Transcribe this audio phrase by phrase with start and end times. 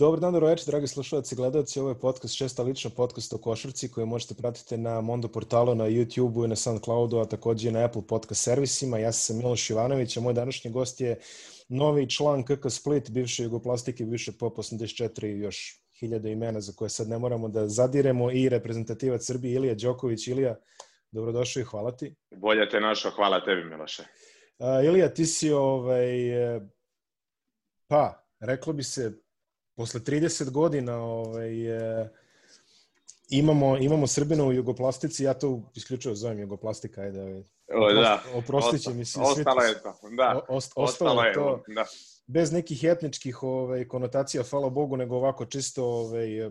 [0.00, 1.80] Dobar dan, dobro večer, dragi slušalci i gledalci.
[1.80, 5.84] Ovo je podcast, šesta lična podcast o košarci koju možete pratiti na Mondo portalu, na
[5.84, 8.98] YouTube-u i na SoundCloudu, a takođe i na Apple podcast servisima.
[8.98, 11.18] Ja sam Miloš Ivanović, a moj današnji gost je
[11.68, 16.88] novi član KK Split, bivše Jugoplastike, bivše POP 84 i još hiljada imena za koje
[16.88, 20.28] sad ne moramo da zadiremo i reprezentativac Srbije Ilija Đoković.
[20.28, 20.56] Ilija,
[21.10, 22.14] dobrodošao i hvala ti.
[22.36, 24.02] Bolje te našo, hvala tebi Miloše.
[24.58, 26.08] Uh, Ilija, ti si ovaj,
[27.86, 29.12] pa, reklo bi se,
[29.80, 31.66] posle 30 godina ovaj,
[32.02, 32.08] e,
[33.28, 37.20] imamo, imamo Srbina u jugoplastici, ja to isključivo zovem jugoplastika, ajde,
[37.74, 38.22] ovaj, o, da.
[38.34, 39.20] oprostit će mi se.
[39.20, 40.42] Ostalo je to, da.
[40.48, 41.84] O, ost, ostalo, ostalo je to, da.
[42.26, 46.50] bez nekih etničkih ovaj, konotacija, hvala Bogu, nego ovako čisto, ovaj,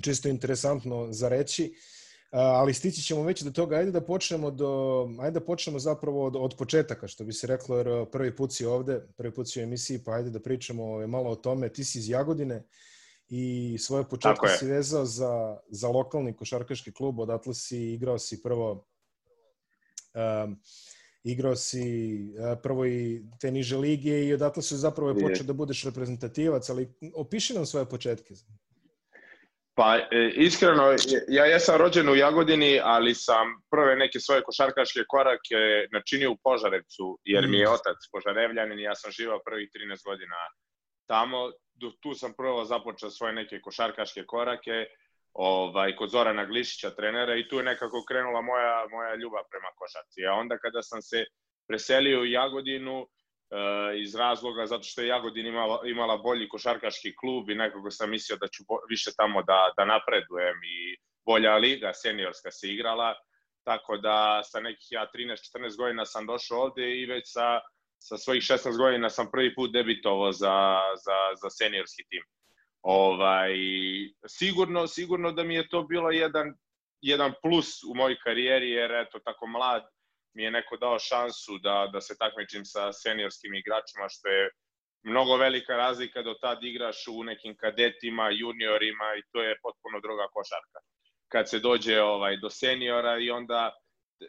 [0.00, 1.74] čisto interesantno za reći.
[2.32, 3.76] Ali stići ćemo već do toga.
[3.76, 7.76] Ajde da počnemo do ajde da počnemo zapravo od, od početaka, što bi se reklo,
[7.76, 11.30] jer prvi put si ovde, prvi put si u emisiji, pa ajde da pričamo malo
[11.30, 11.68] o tome.
[11.68, 12.62] Ti si iz Jagodine
[13.28, 18.86] i svoje početke si vezao za, za lokalni košarkaški klub, odatle si igrao si prvo
[20.14, 20.60] um,
[21.24, 25.52] igrao si uh, prvo i te niže lige i odatle su zapravo je počeo da
[25.52, 28.34] budeš reprezentativac, ali opiši nam svoje početke.
[29.74, 30.94] Pa e, iskreno,
[31.28, 37.18] ja jesam rođen u Jagodini, ali sam prve neke svoje košarkaške korake načinio u Požarevcu,
[37.24, 37.72] jer mi je mm.
[37.72, 40.36] otac požarevljanin i ja sam živao prvih 13 godina
[41.06, 41.50] tamo.
[42.00, 44.86] Tu sam prvo započeo svoje neke košarkaške korake
[45.32, 50.26] ovaj, kod Zorana Glišića, trenera, i tu je nekako krenula moja, moja ljubav prema košarci.
[50.26, 51.24] A onda kada sam se
[51.68, 53.06] preselio u Jagodinu,
[53.96, 58.36] iz razloga zato što je Jagodin imala, imala bolji košarkaški klub i nekako sam mislio
[58.36, 63.14] da ću više tamo da, da napredujem i bolja liga seniorska se igrala,
[63.64, 67.60] tako da sa nekih ja 13-14 godina sam došao ovde i već sa,
[67.98, 72.22] sa svojih 16 godina sam prvi put debitovao za, za, za seniorski tim.
[72.82, 73.52] Ovaj,
[74.26, 76.54] sigurno, sigurno da mi je to bilo jedan,
[77.00, 79.82] jedan plus u mojoj karijeri, jer eto, tako mlad,
[80.34, 84.50] mi je neko dao šansu da, da se takmičim sa seniorskim igračima, što je
[85.02, 90.26] mnogo velika razlika do tad igraš u nekim kadetima, juniorima i to je potpuno druga
[90.32, 90.78] košarka.
[91.28, 93.72] Kad se dođe ovaj do seniora i onda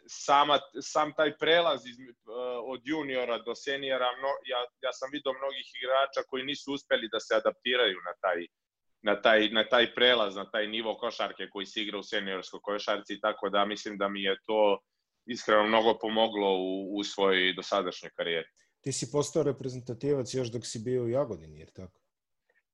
[0.06, 1.96] sama, sam taj prelaz iz,
[2.64, 7.20] od juniora do seniora, no, ja, ja sam vidio mnogih igrača koji nisu uspeli da
[7.20, 8.46] se adaptiraju na taj,
[9.02, 13.20] na taj, na taj prelaz, na taj nivo košarke koji se igra u seniorskoj košarci,
[13.20, 14.78] tako da mislim da mi je to
[15.26, 18.48] iskreno mnogo pomoglo u, u svojoj dosadašnjoj karijeri.
[18.80, 22.00] Ti si postao reprezentativac još dok si bio u Jagodini, jer tako?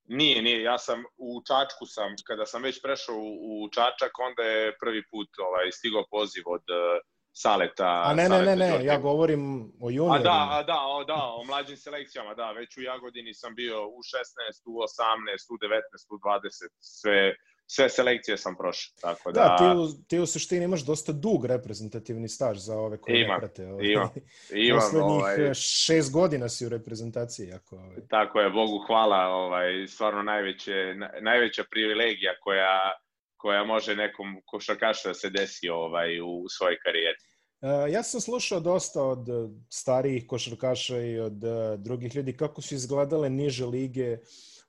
[0.05, 4.43] Nije, nije, ja sam u Čačku sam, kada sam već prešao u, u Čačak, onda
[4.43, 7.01] je prvi put ovaj, stigao poziv od uh,
[7.33, 8.03] Saleta.
[8.05, 10.15] A ne, ne, ne, ne, ja govorim o juniorima.
[10.15, 13.89] A da, a da, o, da, o mlađim selekcijama, da, već u Jagodini sam bio
[13.89, 17.35] u 16, u 18, u 19, u 20, sve,
[17.73, 18.93] sve selekcije sam prošao.
[19.01, 23.01] Tako da, da ti, u, ti u suštini imaš dosta dug reprezentativni staž za ove
[23.01, 23.67] koje imam, ne prate.
[23.67, 23.87] Ovaj.
[23.87, 24.09] Imam,
[24.69, 24.81] imam.
[24.81, 27.53] Poslednjih ovaj, šest godina si u reprezentaciji.
[27.53, 27.97] Ako, ovaj.
[28.09, 29.27] Tako je, Bogu hvala.
[29.27, 32.93] Ovaj, stvarno najveće, najveća privilegija koja,
[33.37, 37.19] koja može nekom košarkašu da se desi ovaj, u svojoj karijeri.
[37.61, 39.27] Uh, ja sam slušao dosta od
[39.69, 41.39] starijih košarkaša i od
[41.79, 44.19] drugih ljudi kako su izgledale niže lige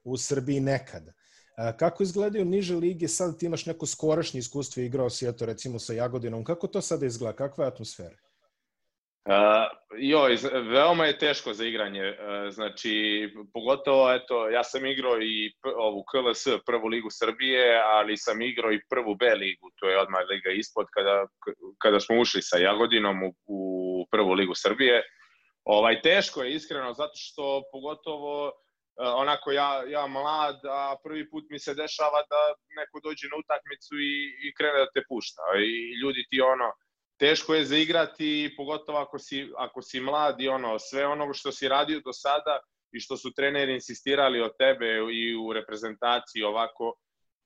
[0.03, 1.11] u Srbiji nekada.
[1.79, 5.93] Kako izgledaju niže lige, sad ti imaš neko skorašnje iskustvo igrao si, eto, recimo sa
[5.93, 8.15] Jagodinom, kako to sada izgleda, kakva je atmosfera?
[9.25, 10.37] Uh, joj,
[10.73, 12.93] veoma je teško za igranje, uh, znači,
[13.53, 18.81] pogotovo, eto, ja sam igrao i ovu KLS, prvu ligu Srbije, ali sam igrao i
[18.89, 21.25] prvu B ligu, to je odmah liga ispod, kada,
[21.77, 25.03] kada smo ušli sa Jagodinom u, u prvu ligu Srbije.
[25.63, 28.51] Ovaj, teško je, iskreno, zato što pogotovo
[29.01, 32.41] onako ja, ja mlad, a prvi put mi se dešava da
[32.79, 34.13] neko dođe na utakmicu i,
[34.47, 35.41] i krene da te pušta.
[35.57, 36.71] I ljudi ti ono,
[37.19, 41.67] teško je zaigrati, pogotovo ako si, ako si mlad i ono, sve ono što si
[41.67, 42.59] radio do sada
[42.91, 46.95] i što su treneri insistirali od tebe i u reprezentaciji ovako,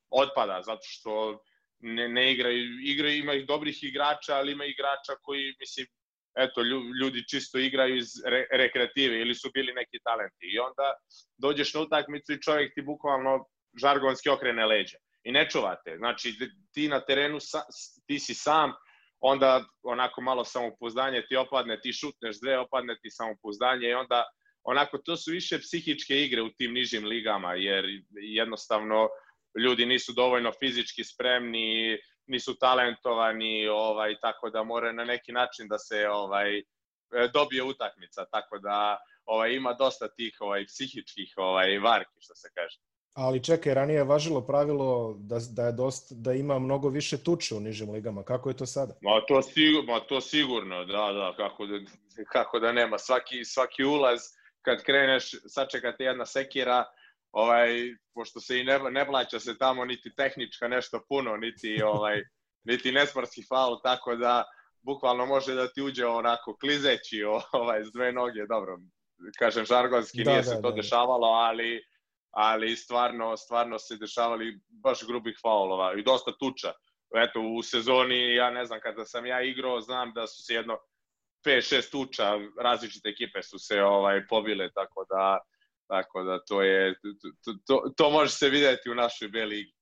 [0.10, 1.44] otpada, zato što
[1.80, 5.88] ne, ne igraju, igraju, ima ih dobrih igrača, ali ima igrača koji, mislim,
[6.36, 6.62] eto,
[7.02, 10.46] ljudi čisto igraju iz re, rekreative ili su bili neki talenti.
[10.54, 10.94] I onda
[11.38, 13.46] dođeš na utakmicu i čovjek ti bukvalno
[13.82, 14.98] žargonski okrene leđa.
[15.24, 15.98] I ne čuvate.
[15.98, 16.34] Znači,
[16.74, 17.62] ti na terenu, sa,
[18.08, 18.74] ti si sam,
[19.20, 24.24] onda onako malo samopouzdanje ti opadne, ti šutneš dve, opadne ti samopouzdanje i onda
[24.64, 29.10] onako to su više psihičke igre u tim nižim ligama, jer jednostavno
[29.64, 35.78] ljudi nisu dovoljno fizički spremni, nisu talentovani, ovaj tako da mora na neki način da
[35.78, 36.64] se ovaj e,
[37.34, 42.80] dobije utakmica, tako da ovaj ima dosta tih ovaj psihičkih ovaj varki što se kaže.
[43.16, 47.56] Ali čekaj, ranije je važilo pravilo da, da, je dosta, da ima mnogo više tuče
[47.56, 48.24] u nižim ligama.
[48.24, 48.94] Kako je to sada?
[49.02, 51.80] Ma to, sigurno, ma to sigurno, da, da, kako da,
[52.32, 52.98] kako da nema.
[52.98, 54.20] Svaki, svaki ulaz,
[54.62, 56.86] kad kreneš, sačekate jedna sekira,
[57.36, 57.70] ovaj,
[58.14, 62.22] pošto se i ne, ne plaća se tamo niti tehnička nešto puno, niti, ovaj,
[62.64, 64.44] niti nesportski faul, tako da
[64.82, 68.78] bukvalno može da ti uđe onako klizeći ovaj, s dve noge, dobro,
[69.40, 71.84] kažem žargonski, da, nije da, se to da, dešavalo, ali
[72.36, 76.72] ali stvarno, stvarno se dešavali baš grubih faulova i dosta tuča.
[77.16, 80.78] Eto, u sezoni, ja ne znam, kada sam ja igrao, znam da su se jedno
[81.46, 85.40] 5-6 tuča, različite ekipe su se ovaj pobile, tako da,
[85.88, 86.96] tako da to je,
[87.44, 89.74] to, to, to može se videti u našoj B ligi.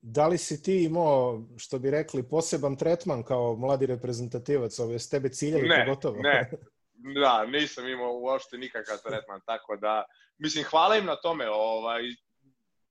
[0.00, 5.08] Da li si ti imao, što bi rekli, poseban tretman kao mladi reprezentativac, ove s
[5.08, 6.16] tebe ciljali ne, pogotovo?
[6.22, 6.50] Ne,
[7.22, 10.04] da, nisam imao uopšte nikakav tretman, tako da,
[10.38, 12.02] mislim, hvala im na tome, ovaj,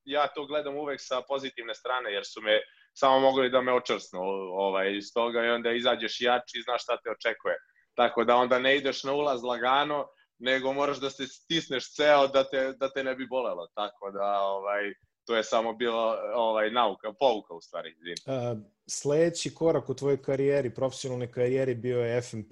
[0.04, 2.60] ja to gledam uvek sa pozitivne strane, jer su me
[2.94, 4.20] samo mogli da me očrsnu
[4.54, 7.56] ovaj, iz toga i onda izađeš jači i znaš šta te očekuje.
[7.96, 10.08] Tako da onda ne ideš na ulaz lagano,
[10.42, 13.68] nego moraš da se stisneš ceo da te, da te ne bi bolelo.
[13.68, 14.94] Tako da, ovaj,
[15.26, 17.96] to je samo bilo ovaj nauka, pouka u stvari.
[18.26, 22.52] Uh, sledeći korak u tvojoj karijeri, profesionalnoj karijeri bio je FMP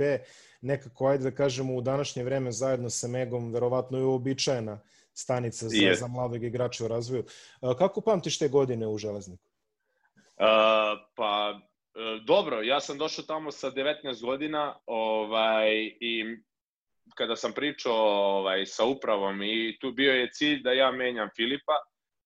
[0.61, 4.79] nekako, ajde da kažemo, u današnje vreme zajedno sa Megom, verovatno je uobičajena
[5.13, 5.99] stanica za, yes.
[5.99, 7.23] za mladog igrača u razvoju.
[7.77, 9.43] Kako pamtiš te godine u Železniku?
[10.39, 10.45] Uh,
[11.15, 11.59] pa,
[11.95, 15.69] e, dobro, ja sam došao tamo sa 19 godina ovaj,
[15.99, 16.37] i
[17.19, 17.95] kada sam pričao
[18.39, 21.77] ovaj, sa upravom i tu bio je cilj da ja menjam Filipa,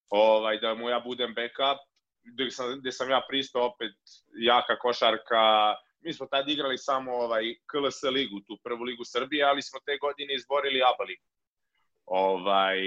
[0.10, 1.80] ovaj, da mu ja budem backup,
[2.24, 3.96] gde sam, gde sam ja pristao opet
[4.34, 9.62] jaka košarka, mi smo tad igrali samo ovaj KLS ligu, tu prvu ligu Srbije, ali
[9.62, 11.24] smo te godine izborili ABA ligu.
[12.06, 12.80] Ovaj,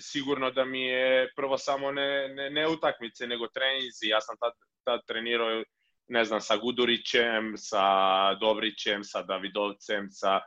[0.00, 4.08] sigurno da mi je prvo samo ne, ne, ne utakmice, nego treninzi.
[4.08, 4.52] Ja sam tad,
[4.84, 5.62] tad trenirao
[6.08, 7.84] ne znam, sa Gudurićem, sa
[8.34, 10.40] Dobrićem, sa Davidovcem, sa,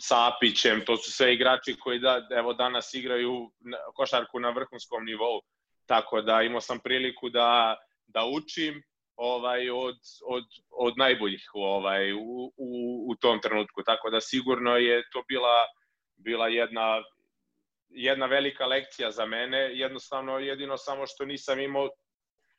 [0.00, 3.50] sa Apićem, to su sve igrači koji da, evo danas igraju
[3.94, 5.40] košarku na vrhunskom nivou.
[5.86, 7.76] Tako da imao sam priliku da,
[8.06, 8.82] da učim,
[9.16, 9.96] ovaj od,
[10.26, 13.82] od, od najboljih ovaj u, u, u tom trenutku.
[13.82, 15.66] Tako da sigurno je to bila
[16.16, 17.02] bila jedna
[17.88, 19.58] jedna velika lekcija za mene.
[19.58, 21.88] Jednostavno jedino samo što nisam imao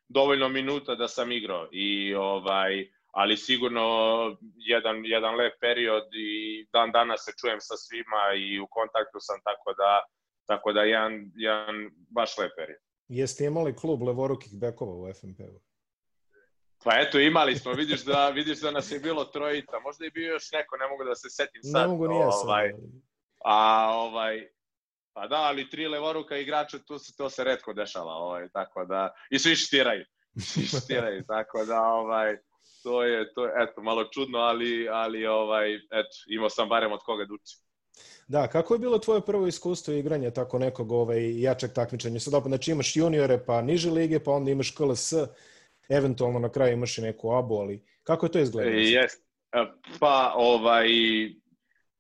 [0.08, 1.70] dovoljno minuta da sam igrao.
[1.72, 3.86] I ovaj ali sigurno
[4.56, 6.32] jedan jedan lep period i
[6.74, 9.92] dan danas se čujem sa svima i u kontaktu sam tako da
[10.46, 11.76] tako da jedan jedan
[12.10, 12.82] baš lep period.
[13.08, 15.60] Jeste imali klub levorukih bekova u FNP-u?
[16.84, 20.34] Pa eto, imali smo, vidiš da, vidiš da nas je bilo trojica, možda je bio
[20.34, 21.82] još neko, ne mogu da se setim sad.
[21.82, 22.74] Ne mogu nije ovaj,
[23.46, 24.48] A, ovaj,
[25.14, 29.14] pa da, ali tri levoruka igrača, to se, to se redko dešava, ovaj, tako da,
[29.30, 30.06] i svi štiraju,
[30.52, 32.38] svi štiraju, tako da, ovaj,
[32.84, 37.00] to je, to je, eto, malo čudno, ali, ali, ovaj, eto, imao sam barem od
[37.04, 37.60] koga da učim.
[38.28, 42.20] Da, kako je bilo tvoje prvo iskustvo igranja tako nekog ovaj, jačeg takmičenja?
[42.20, 45.14] Sad, znači imaš juniore, pa niže lige, pa onda imaš KLS,
[45.90, 48.76] eventualno na kraju imaš i neku abu, ali kako je to izgledalo?
[48.76, 49.24] Jest.
[49.52, 49.66] E,
[50.00, 50.88] pa, ovaj,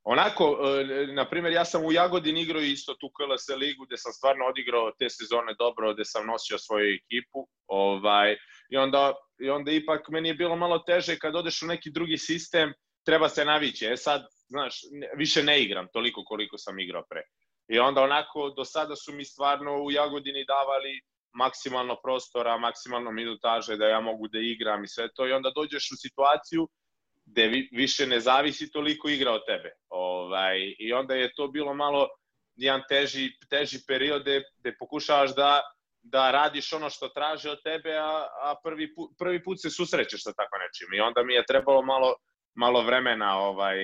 [0.03, 4.13] onako, e, na primjer, ja sam u Jagodini igrao isto tu KLS ligu, gde sam
[4.13, 8.35] stvarno odigrao te sezone dobro, gde sam nosio svoju ekipu, ovaj,
[8.69, 12.17] i onda, i onda ipak meni je bilo malo teže kad odeš u neki drugi
[12.17, 12.73] sistem,
[13.05, 13.85] treba se navići.
[13.85, 14.81] E sad, znaš,
[15.17, 17.21] više ne igram toliko koliko sam igrao pre.
[17.67, 21.01] I onda onako, do sada su mi stvarno u Jagodini davali
[21.33, 25.91] maksimalno prostora, maksimalno minutaže da ja mogu da igram i sve to i onda dođeš
[25.91, 26.67] u situaciju
[27.25, 29.71] gde vi, više ne zavisi toliko igra od tebe.
[29.89, 32.07] Ovaj, I onda je to bilo malo
[32.55, 34.23] jedan teži, teži period
[34.59, 35.61] gde pokušavaš da,
[36.03, 40.23] da radiš ono što traže od tebe, a, a prvi, put, prvi put se susrećeš
[40.23, 40.93] sa tako nečim.
[40.93, 42.15] I onda mi je trebalo malo,
[42.55, 43.77] malo vremena ovaj,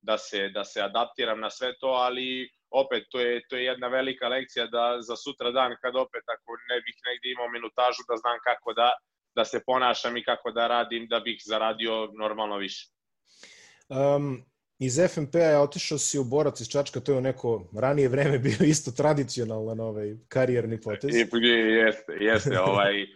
[0.00, 3.88] da, se, da se adaptiram na sve to, ali opet to je, to je jedna
[3.88, 8.16] velika lekcija da za sutra dan kad opet ako ne bih negde imao minutažu da
[8.16, 8.92] znam kako da,
[9.34, 12.88] da se ponašam i kako da radim da bih zaradio normalno više.
[13.88, 14.44] Um,
[14.78, 18.38] iz FNP-a je otišao si u Borac iz Čačka, to je u neko ranije vreme
[18.38, 21.16] bio isto tradicionalan ovaj, karijerni potez.
[21.16, 23.06] I, jeste, jeste, ovaj,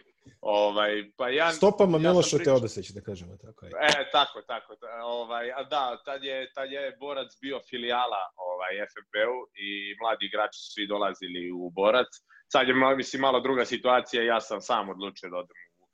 [0.41, 2.51] Ovaj, pa ja, Stopama ja Miloša priča...
[2.51, 3.67] Teodosić, da kažemo tako.
[3.67, 3.73] Je.
[3.81, 4.77] E, tako, tako.
[5.05, 9.69] Ovaj, a da, tad je, tad je Borac bio filijala ovaj, FNP-u i
[10.01, 12.07] mladi igrači su svi dolazili u Borac.
[12.53, 15.85] Sad je, mislim, malo druga situacija, ja sam sam odlučio da odem u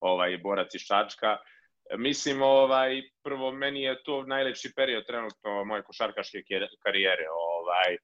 [0.00, 1.36] ovaj, Borac iz Čačka.
[1.98, 6.42] Mislim, ovaj, prvo, meni je to najlepši period trenutno moje košarkaške
[6.82, 7.26] karijere.
[7.30, 7.96] Ovaj,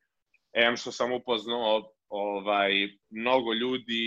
[0.52, 2.72] em što sam upoznao ovaj,
[3.10, 4.04] mnogo ljudi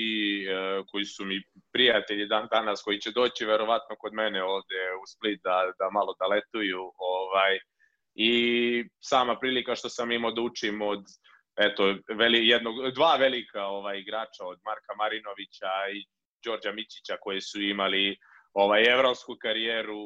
[0.48, 1.42] uh, koji su mi
[1.74, 6.16] prijatelji dan danas, koji će doći verovatno kod mene ovde u Split da, da malo
[6.20, 6.92] da letuju.
[6.98, 7.60] Ovaj,
[8.16, 8.34] I
[9.00, 11.04] sama prilika što sam imao da učim od
[11.58, 16.06] eto, veli, jednog, dva velika ovaj, igrača od Marka Marinovića i
[16.46, 18.18] Đorđa Mićića koji su imali
[18.54, 20.04] ovaj evropsku karijeru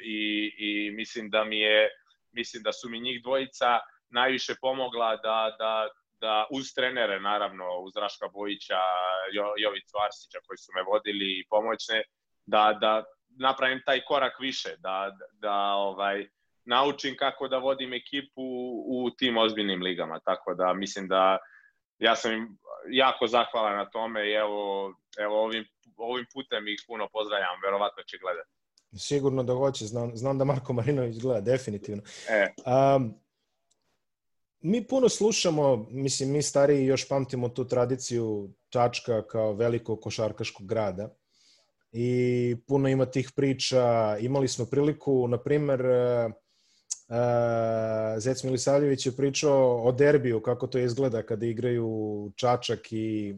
[0.00, 1.88] i, i mislim da mi je
[2.32, 5.88] mislim da su mi njih dvojica najviše pomogla da, da,
[6.20, 8.80] da uz trenere, naravno, uz Raška Bojića,
[9.32, 12.02] jo, Jovicu Arsića koji su me vodili i pomoćne,
[12.46, 16.26] da, da napravim taj korak više, da, da ovaj,
[16.64, 18.42] naučim kako da vodim ekipu
[18.86, 20.20] u tim ozbiljnim ligama.
[20.20, 21.38] Tako da mislim da
[21.98, 22.58] ja sam im
[22.90, 25.64] jako zahvalan na tome i evo, evo ovim,
[25.96, 28.50] ovim putem ih puno pozdravljam, verovatno će gledati.
[28.96, 32.02] Sigurno da hoće, znam, znam da Marko Marinović gleda, definitivno.
[32.28, 32.48] E.
[32.96, 33.14] Um,
[34.60, 41.14] mi puno slušamo, mislim, mi stariji još pamtimo tu tradiciju Čačka kao velikog košarkaškog grada
[41.92, 44.16] i puno ima tih priča.
[44.20, 46.32] Imali smo priliku, na primer, uh,
[48.18, 53.34] Zec Milisavljević je pričao o derbiju, kako to izgleda kada igraju Čačak i,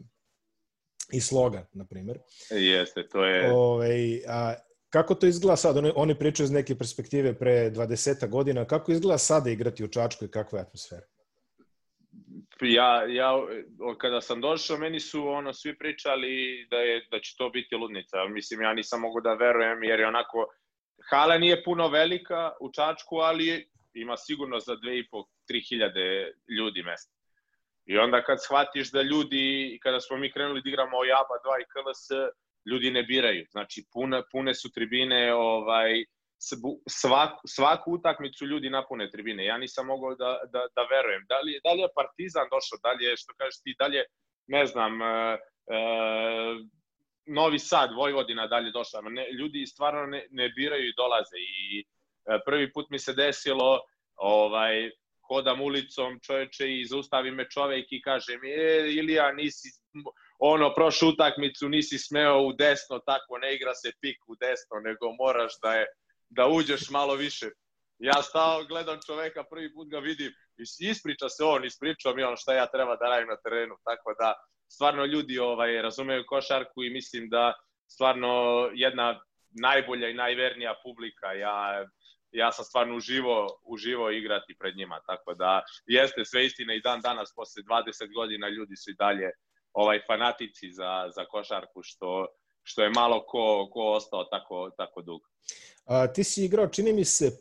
[1.13, 2.17] i Sloga, na primer.
[2.49, 3.51] Jeste, to je...
[3.53, 3.87] Ove,
[4.27, 4.53] a,
[4.89, 5.77] kako to izgleda sad?
[5.77, 8.65] Oni, oni pričaju iz neke perspektive pre 20 godina.
[8.65, 11.05] Kako izgleda sada igrati u Čačku i kakva je atmosfera?
[12.61, 13.31] Ja, ja,
[13.97, 18.25] kada sam došao, meni su ono svi pričali da, je, da će to biti ludnica.
[18.27, 20.47] Mislim, ja nisam mogu da verujem, jer je onako
[21.09, 27.16] hala nije puno velika u Čačku, ali ima sigurno za 2,5-3 ljudi mesta.
[27.87, 31.69] I onda kad shvatiš da ljudi, kada smo mi krenuli da igramo Jaba 2 i
[31.71, 32.31] KLS,
[32.71, 33.45] ljudi ne biraju.
[33.51, 35.91] Znači, pune, pune su tribine, ovaj,
[36.89, 39.45] svaku, svaku utakmicu ljudi napune tribine.
[39.45, 41.25] Ja nisam mogao da, da, da verujem.
[41.29, 43.97] Da li, da li je Partizan došao, da li je, što kažeš ti, da li
[43.97, 44.05] je,
[44.47, 45.79] ne znam, e, e,
[47.25, 49.01] Novi Sad, Vojvodina dalje došla.
[49.01, 53.79] Ne, ljudi stvarno ne, ne biraju i dolaze i e, prvi put mi se desilo
[54.15, 54.91] ovaj
[55.27, 59.69] hodam ulicom čoveče i zaustavi me čovek i kaže mi e, Ilija nisi
[60.39, 65.11] ono prošlu utakmicu nisi smeo u desno tako ne igra se pik u desno nego
[65.19, 65.85] moraš da je
[66.29, 67.49] da uđeš malo više
[67.99, 70.31] ja stao gledam čoveka prvi put ga vidim
[70.79, 74.33] ispriča se on ispričao mi ono šta ja treba da radim na terenu tako da
[74.67, 77.53] stvarno ljudi ovaj razumeju košarku i mislim da
[77.87, 81.33] stvarno jedna najbolja i najvernija publika.
[81.33, 81.85] Ja
[82.31, 87.01] ja sam stvarno uživo, uživo igrati pred njima, tako da jeste sve istina i dan
[87.01, 89.31] danas posle 20 godina ljudi su i dalje
[89.73, 92.27] ovaj fanatici za, za košarku što
[92.69, 95.21] što je malo ko, ko ostao tako, tako dug.
[95.85, 97.31] A, ti si igrao, čini mi se,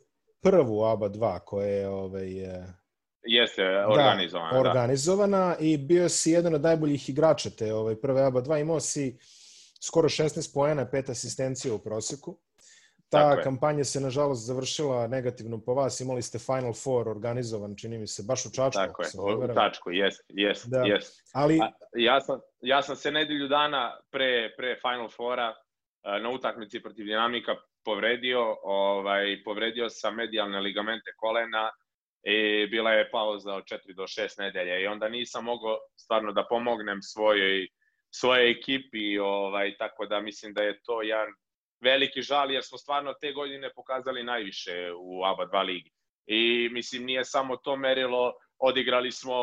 [0.40, 2.28] prvu ABA 2 koja je ovaj,
[3.22, 4.52] Jeste, organizovana.
[4.52, 5.56] Da, organizovana da.
[5.60, 8.60] i bio si jedan od najboljih igrača te ovaj, prve ABA 2.
[8.60, 9.18] Imao si
[9.82, 12.38] skoro 16 poena, pet asistencija u proseku.
[13.10, 13.84] Ta Tako kampanja je.
[13.84, 16.00] se, nažalost, završila negativno po vas.
[16.00, 18.80] Imali ste Final Four organizovan, čini mi se, baš u Čačku.
[18.86, 20.82] Tako je, u Čačku, jest, jest, da.
[20.82, 21.22] jest.
[21.34, 21.60] Ali...
[21.62, 26.82] A, ja, sam, ja sam se nedelju dana pre, pre Final Fora e, na utakmici
[26.82, 31.70] protiv Dinamika povredio, ovaj, povredio sam medijalne ligamente kolena
[32.22, 36.46] i bila je pauza od 4 do 6 nedelja i onda nisam mogao stvarno da
[36.48, 37.68] pomognem svojoj
[38.10, 41.28] svoje ekipi ovaj tako da mislim da je to jedan
[41.80, 45.90] veliki žal jer smo stvarno te godine pokazali najviše u ABA 2 ligi.
[46.26, 49.36] I mislim nije samo to merilo, odigrali smo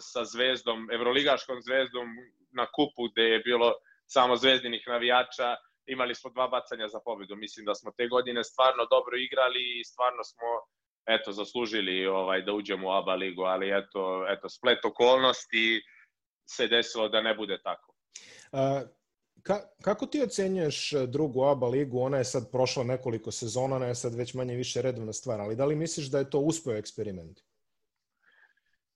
[0.00, 2.08] sa Zvezdom, Evroligaškom Zvezdom
[2.52, 3.72] na kupu gde je bilo
[4.06, 7.36] samo zvezdinih navijača, imali smo dva bacanja za pobedu.
[7.36, 10.48] Mislim da smo te godine stvarno dobro igrali i stvarno smo
[11.06, 15.82] eto, zaslužili ovaj, da uđemo u ABA ligu, ali eto, eto, splet okolnosti
[16.50, 17.94] se desilo da ne bude tako.
[18.52, 18.82] A,
[19.48, 22.00] ka, kako ti ocenjuješ drugu ABA ligu?
[22.00, 25.56] Ona je sad prošla nekoliko sezona, ona je sad već manje više redovna stvar, ali
[25.56, 27.40] da li misliš da je to uspeo eksperiment?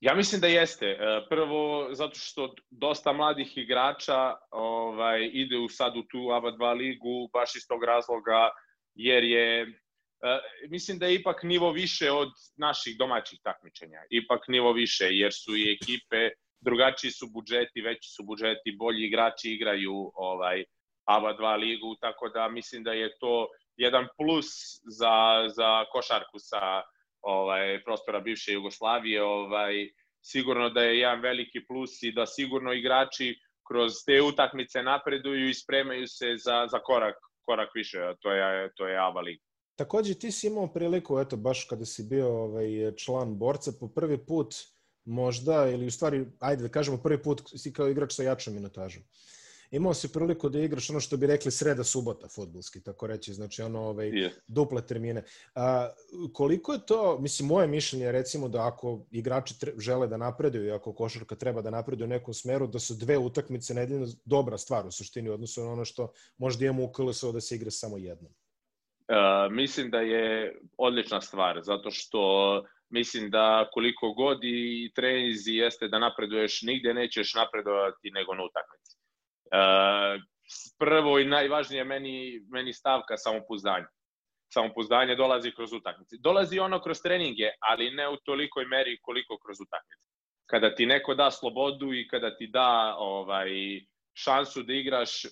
[0.01, 0.87] Ja mislim da jeste.
[0.87, 6.77] E, prvo, zato što dosta mladih igrača ovaj, ide u sad u tu ABA 2
[6.77, 8.51] ligu, baš iz tog razloga,
[8.95, 9.79] jer je
[10.23, 13.99] Uh, mislim da je ipak nivo više od naših domaćih takmičenja.
[14.11, 16.31] Ipak nivo više, jer su i ekipe,
[16.64, 20.64] drugačiji su budžeti, veći su budžeti, bolji igrači igraju ovaj
[21.04, 24.47] ABA 2 ligu, tako da mislim da je to jedan plus
[24.99, 25.14] za,
[25.57, 26.83] za košarku sa
[27.23, 29.75] ovaj prostora bivše Jugoslavije, ovaj
[30.25, 33.35] sigurno da je jedan veliki plus i da sigurno igrači
[33.69, 38.87] kroz te utakmice napreduju i spremaju se za, za korak korak više, to je to
[38.88, 39.42] je ABA liga.
[39.78, 44.19] Takođe, ti si imao priliku, eto, baš kada si bio ovaj, član borca, po prvi
[44.26, 44.54] put
[45.05, 49.03] možda, ili u stvari, ajde da kažemo, prvi put si kao igrač sa jačom minutažom.
[49.73, 53.63] Imao si priliku da igraš ono što bi rekli sreda subota futbolski, tako reći, znači
[53.63, 54.33] ono ovaj, Je.
[54.47, 55.25] duple termine.
[55.55, 55.89] A,
[56.33, 60.67] koliko je to, mislim, moje mišljenje je recimo da ako igrači tre, žele da napreduju
[60.67, 64.59] i ako košarka treba da napreduje u nekom smeru, da su dve utakmice nedeljno dobra
[64.59, 67.99] stvar u suštini, odnosno na ono što možda imamo u KLS-u da se igra samo
[67.99, 68.33] jednom.
[68.33, 72.21] Uh, mislim da je odlična stvar, zato što
[72.93, 78.97] mislim da koliko god i trenizi jeste da napreduješ, nigde nećeš napredovati nego na utakmici.
[79.53, 80.23] Uh,
[80.79, 83.87] prvo i najvažnije meni, meni stavka samopouzdanja.
[84.55, 86.17] Samopouzdanje dolazi kroz utakmice.
[86.21, 90.09] Dolazi ono kroz treninge, ali ne u tolikoj meri koliko kroz utakmice.
[90.51, 93.51] Kada ti neko da slobodu i kada ti da ovaj
[94.15, 95.23] šansu da igraš,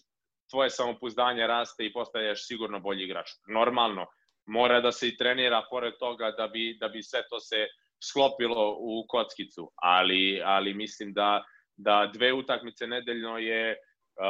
[0.50, 3.30] tvoje samopouzdanje raste i postaješ sigurno bolji igrač.
[3.48, 4.06] Normalno,
[4.46, 7.66] mora da se i trenira pored toga da bi, da bi sve to se
[8.10, 11.44] sklopilo u kockicu, ali, ali mislim da,
[11.76, 13.76] da dve utakmice nedeljno je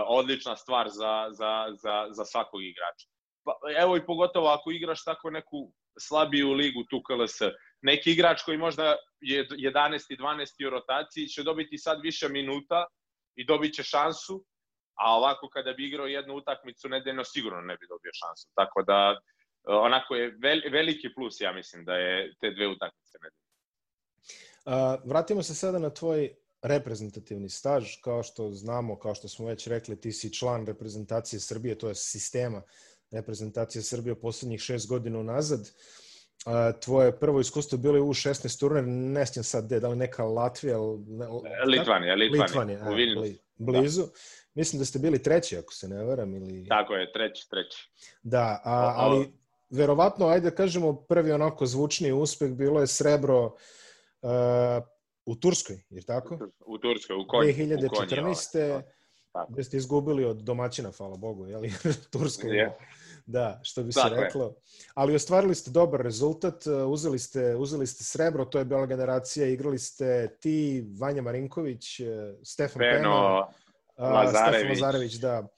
[0.06, 3.08] odlična stvar za, za, za, za svakog igrača.
[3.44, 3.52] Pa,
[3.82, 7.38] evo i pogotovo ako igraš tako neku slabiju ligu tu KLS,
[7.82, 10.12] neki igrač koji možda je 11.
[10.12, 10.66] i 12.
[10.66, 12.86] u rotaciji će dobiti sad više minuta
[13.36, 14.44] i dobit će šansu,
[14.94, 18.48] a ovako kada bi igrao jednu utakmicu nedeljno sigurno ne bi dobio šansu.
[18.54, 19.20] Tako da
[19.64, 20.38] onako je
[20.72, 23.40] veliki plus, ja mislim, da je te dve utakmice nedeljno.
[24.64, 29.66] Uh, vratimo se sada na tvoj reprezentativni staž, kao što znamo, kao što smo već
[29.66, 32.62] rekli, ti si član reprezentacije Srbije, to je sistema
[33.10, 35.70] reprezentacije Srbije poslednjih šest godina unazad.
[36.84, 40.24] Tvoje prvo iskustvo bilo je u 16 turnir, ne sjećam sad gde, da li neka
[40.24, 40.76] Latvija?
[41.06, 41.26] Ne,
[41.66, 43.38] Litvanija, Litvanija, Litvanija u Vilnius.
[43.56, 44.02] Blizu.
[44.02, 44.08] Da.
[44.54, 46.34] Mislim da ste bili treći, ako se ne varam.
[46.34, 46.66] Ili...
[46.68, 47.90] Tako je, treći, treći.
[48.22, 49.32] Da, a, ali
[49.70, 54.30] verovatno, ajde da kažemo, prvi onako zvučni uspeh bilo je srebro uh,
[55.24, 56.38] u Turskoj, je tako?
[56.66, 57.52] U Turskoj, u Konji.
[57.52, 58.72] 2014.
[58.72, 58.82] Ovaj,
[59.48, 61.72] gde ste izgubili od domaćina, hvala Bogu, jeli?
[62.12, 62.56] Turskoj.
[62.56, 62.76] Je.
[63.26, 64.54] Da, što bi se tako reklo.
[64.94, 69.78] Ali ostvarili ste dobar rezultat, uzeli ste, uzeli ste srebro, to je bila generacija, igrali
[69.78, 72.00] ste ti, Vanja Marinković,
[72.42, 73.48] Stefan Peno,
[73.96, 74.60] Peno Lazarević.
[74.60, 75.48] Stefan Lazarević, da.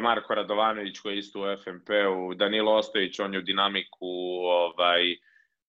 [0.00, 4.06] Marko Radovanović koji je isto u FMP-u, Danilo Ostojić, on je u dinamiku,
[4.42, 5.16] ovaj,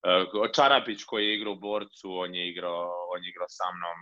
[0.02, 3.98] Uh, Čarapić koji je igrao u borcu, on je igrao, on je igrao sa mnom.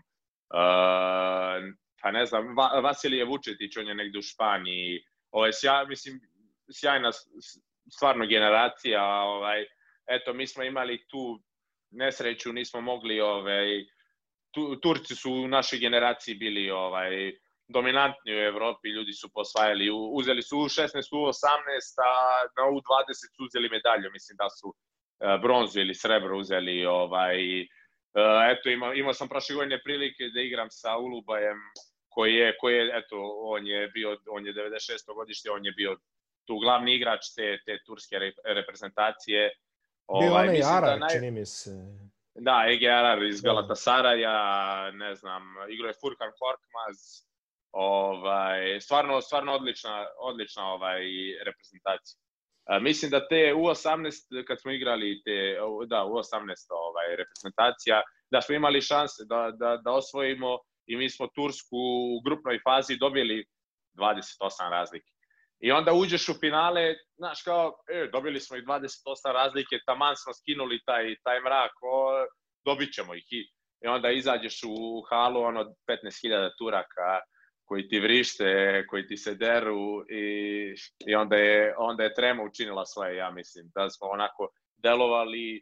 [0.53, 5.03] Uh, pa ne znam, Va, Vasilije Vučetić, on je negde u Španiji.
[5.31, 6.19] Ovo je sjaj, mislim,
[6.71, 7.11] sjajna
[7.91, 9.03] stvarno generacija.
[9.05, 9.65] Ovaj,
[10.07, 11.43] eto, mi smo imali tu
[11.91, 13.85] nesreću, nismo mogli, ovaj,
[14.51, 17.33] tu, Turci su u našoj generaciji bili ovaj,
[17.69, 22.13] dominantni u Evropi, ljudi su posvajali, uzeli su u 16, u 18, a
[22.57, 24.67] na U20 su uzeli medalju, mislim da su
[25.19, 27.67] E, bronzu ili srebro uzeli ovaj e,
[28.51, 31.57] eto ima, imao sam prošle godine prilike da igram sa Ulubajem
[32.09, 35.15] koji je koji je eto on je bio on je 96.
[35.15, 35.97] godište on je bio
[36.47, 39.51] tu glavni igrač te te turske reprezentacije
[40.07, 41.09] ovaj bio onaj Arar, da naj...
[41.09, 41.71] čini mi se
[42.35, 43.49] Da, Ege Arar iz da.
[43.49, 46.97] Galatasaraja, ne znam, igrao je Furkan Korkmaz,
[47.71, 51.01] ovaj, stvarno, stvarno odlična, odlična ovaj,
[51.45, 52.19] reprezentacija.
[52.69, 58.01] A, mislim da te U18, kad smo igrali te, da, U18 ovaj, reprezentacija,
[58.31, 61.77] da smo imali šanse da, da, da osvojimo i mi smo Tursku
[62.15, 63.45] u grupnoj fazi dobili
[63.97, 65.11] 28 razlike.
[65.59, 70.33] I onda uđeš u finale, znaš kao, e, dobili smo i 28 razlike, taman smo
[70.33, 72.25] skinuli taj, taj mrak, o,
[72.65, 73.27] dobit ćemo ih.
[73.29, 73.47] I,
[73.87, 77.19] onda izađeš u halu, ono, 15.000 turaka,
[77.69, 78.47] koji ti vrište,
[78.89, 80.25] koji ti se deru i,
[81.09, 83.71] i onda, je, onda je trema učinila svoje, ja mislim.
[83.75, 85.61] Da smo onako delovali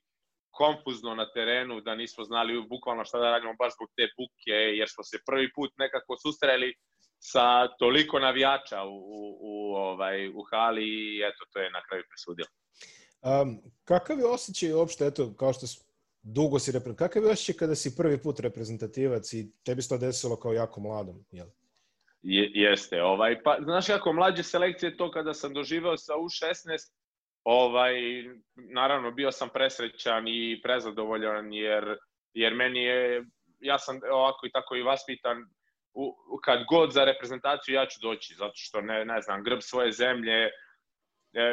[0.51, 4.87] konfuzno na terenu, da nismo znali bukvalno šta da radimo baš zbog te buke, jer
[4.93, 6.69] smo se prvi put nekako susreli
[7.19, 7.45] sa
[7.81, 12.51] toliko navijača u, u, u, ovaj, u hali i eto, to je na kraju presudilo.
[13.29, 13.49] Um,
[13.83, 15.65] kakav je osjećaj uopšte, eto, kao što
[16.21, 19.97] dugo si reprezentativac, kakav je osjećaj kada si prvi put reprezentativac i tebi se to
[19.97, 21.47] desilo kao jako mladom, jel?
[22.29, 26.91] Je, jeste, ovaj, pa znaš kako, mlađe selekcije to kada sam doživeo sa U16,
[27.43, 27.93] ovaj,
[28.55, 31.97] naravno bio sam presrećan i prezadovoljan jer,
[32.33, 33.25] jer meni je,
[33.59, 35.37] ja sam ovako i tako i vaspitan,
[35.93, 39.91] u, kad god za reprezentaciju ja ću doći, zato što ne, ne znam, grb svoje
[39.91, 40.51] zemlje, e,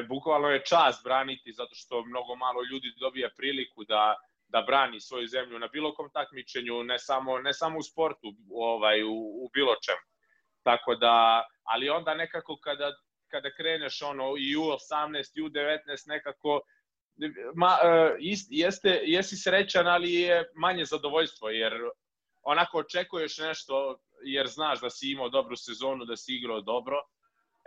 [0.08, 4.16] bukvalno je čast braniti zato što mnogo malo ljudi dobija priliku da,
[4.48, 9.02] da brani svoju zemlju na bilo kom takmičenju, ne samo, ne samo u sportu, ovaj,
[9.02, 10.13] u, u bilo čemu.
[10.64, 12.92] Tako da, ali onda nekako kada,
[13.31, 16.61] kada kreneš ono i U18 i U19 nekako
[17.55, 21.72] ma, uh, ist, jeste, jesi srećan, ali je manje zadovoljstvo, jer
[22.42, 26.96] onako očekuješ nešto, jer znaš da si imao dobru sezonu, da si igrao dobro,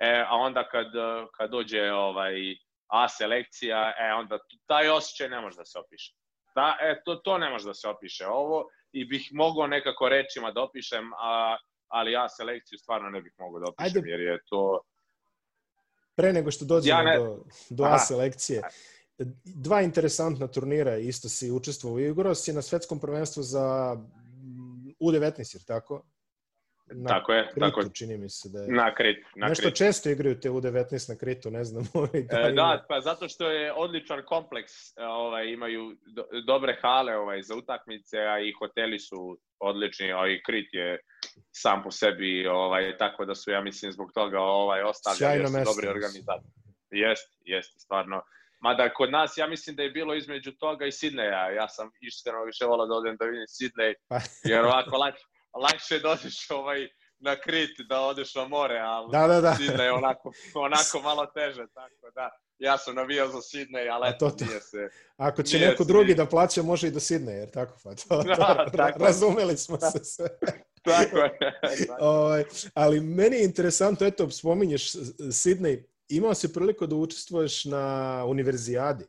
[0.01, 0.87] e, a onda kad,
[1.37, 2.33] kad dođe ovaj,
[2.87, 6.13] A selekcija, e, onda taj osjećaj ne može da se opiše.
[6.55, 8.27] Da, e, to, to ne može da se opiše.
[8.27, 13.33] Ovo i bih mogao nekako rečima da opišem, a, ali ja selekciju stvarno ne bih
[13.37, 14.09] mogao da opišem, Ajde.
[14.09, 14.81] jer je to...
[16.15, 17.17] Pre nego što dođemo ja ne...
[17.17, 18.61] do, do A selekcije,
[19.43, 21.99] dva interesantna turnira isto si učestvovao.
[21.99, 23.97] Igrao si na svetskom prvenstvu za
[24.99, 26.03] U19, jer tako?
[26.91, 27.87] Na tako je, Kritu, tako je.
[27.93, 28.67] čini mi se da je.
[28.67, 29.75] Na Krit, na Nešto Krit.
[29.75, 31.83] često igraju te U19 na Kritu, ne znam.
[31.93, 37.17] Ovaj, da, e, da, pa zato što je odličan kompleks, ovaj, imaju do, dobre hale
[37.17, 40.99] ovaj, za utakmice, a i hoteli su odlični, a i Krit je
[41.51, 45.53] sam po sebi, ovaj, tako da su, ja mislim, zbog toga ovaj, ostavljali, jer su
[45.53, 46.53] mesto, dobri organizatori.
[46.91, 48.21] Jeste, jeste, stvarno.
[48.59, 51.51] Mada kod nas, ja mislim da je bilo između toga i Sidneja.
[51.51, 54.19] Ja sam iskreno više volao da odem da vidim Sidnej, pa.
[54.43, 54.97] jer ovako
[55.57, 56.87] lakše, lakše da odeš ovaj,
[57.19, 59.55] na Krit, da odeš na more, ali da, da, da.
[59.55, 62.29] Sidnej onako, onako malo teže, tako da.
[62.59, 64.45] Ja sam navijao za Sidnej, ali eto, to, to.
[64.45, 64.89] nije se...
[65.17, 65.87] Ako će neko se...
[65.87, 69.03] drugi da plaća, može i do Sidneja, jer tako pa to, to da, tako.
[69.03, 70.27] razumeli smo se sve.
[70.83, 71.33] tako je.
[71.99, 72.43] O, ovaj,
[72.73, 74.91] ali meni je interesantno, eto, spominješ
[75.31, 79.05] Sidnej, imao si priliku da učestvuješ na univerzijadi.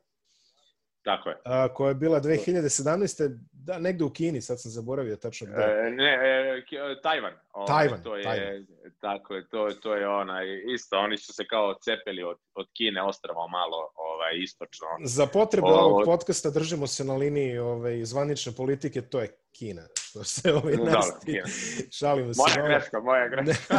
[1.03, 1.37] Tako je.
[1.45, 3.39] A, koja je bila 2017.
[3.69, 5.63] Da, negde u Kini, sad sam zaboravio tačno gde.
[5.63, 6.63] E, ne, e,
[7.03, 7.33] Tajvan.
[7.53, 8.67] O, Tajvan, to je, Tajvan.
[9.01, 10.41] Tako je, to, to je ona,
[10.75, 14.87] isto, oni su se kao cepeli od, od Kine, ostrava malo ovaj, istočno.
[15.05, 19.83] Za potrebe o, ovog podcasta držimo se na liniji ovaj, zvanične politike, to je Kina,
[19.95, 21.41] što se ovaj nasti.
[21.91, 22.69] Šalimo se moja malo.
[22.69, 23.79] greška, moja greška.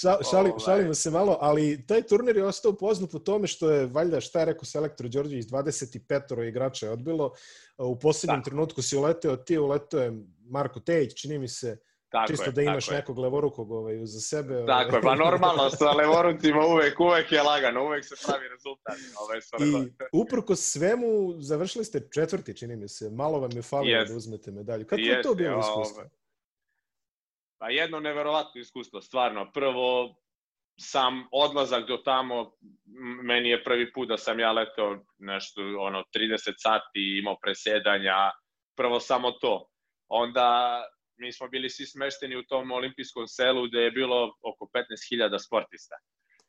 [0.00, 0.64] Šal, šalim, ovaj.
[0.64, 4.38] šalimo se malo, ali taj turnir je ostao poznat po tome što je, valjda, šta
[4.38, 7.32] je rekao Selektor Đorđević, 25 igrača je odbilo.
[7.78, 8.44] U poslednjem da.
[8.44, 10.12] trenutku si uleteo ti, uleteo je
[10.50, 14.54] Marko Tejić, čini mi se, Tako Čisto je, da imaš nekog levorukog ovaj, za sebe.
[14.54, 14.66] Ovaj.
[14.66, 18.94] Tako je, pa normalno sa levorucima uvek, uvek je lagano, uvek se pravi rezultat.
[19.20, 23.10] Ovaj, I uprko svemu završili ste četvrti, čini mi se.
[23.10, 24.08] Malo vam je falilo yes.
[24.08, 24.86] da uzmete medalju.
[24.86, 26.00] Kako yes, je to bilo iskustvo?
[26.00, 26.08] Ovaj.
[27.58, 29.50] Pa jedno neverovatno iskustvo, stvarno.
[29.52, 30.14] Prvo,
[30.78, 32.52] sam odlazak do tamo,
[33.22, 38.30] meni je prvi put da sam ja letao nešto, ono, 30 sati, imao presedanja,
[38.76, 39.68] prvo samo to.
[40.08, 40.82] Onda
[41.18, 45.96] mi smo bili svi smešteni u tom olimpijskom selu gde je bilo oko 15.000 sportista.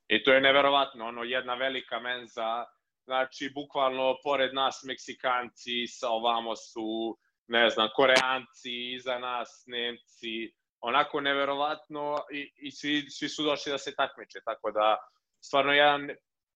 [0.08, 2.66] I to je neverovatno, ono, jedna velika menza,
[3.06, 11.22] znači, bukvalno, pored nas Meksikanci, sa ovamo su, ne znam, Koreanci, iza nas Nemci, onako
[11.22, 14.98] neverovatno i, i svi, svi su došli da se takmiče, tako da,
[15.42, 16.10] stvarno jedan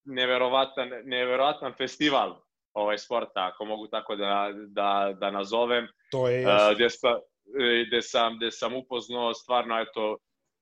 [0.04, 2.42] neverovatan, neverovatan festival
[2.74, 5.88] ovaj sporta, ako mogu tako da, da, da nazovem.
[6.12, 6.70] To je jasno.
[6.70, 7.20] Uh, gde, sta,
[7.60, 10.18] E, gde sam, gde sam upoznao stvarno eto,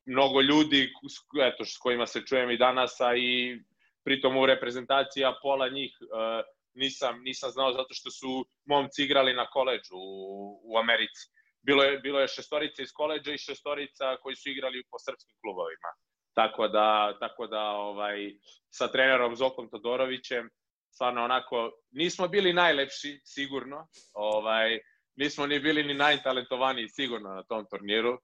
[0.06, 0.93] mnogo ljudi
[1.41, 3.60] eto, s kojima se čujem i danas, a i
[4.04, 9.34] pritom u reprezentaciji, a pola njih uh, nisam, nisam znao zato što su momci igrali
[9.34, 11.30] na koleđu u, u Americi.
[11.69, 15.89] Bilo je, bilo je šestorica iz koleđa i šestorica koji su igrali po srpskim klubovima.
[16.34, 18.32] Tako da, tako da ovaj,
[18.69, 20.49] sa trenerom Zokom Todorovićem,
[20.91, 24.79] stvarno onako, nismo bili najlepši, sigurno, ovaj,
[25.15, 28.19] nismo ni bili ni najtalentovaniji sigurno na tom turniru,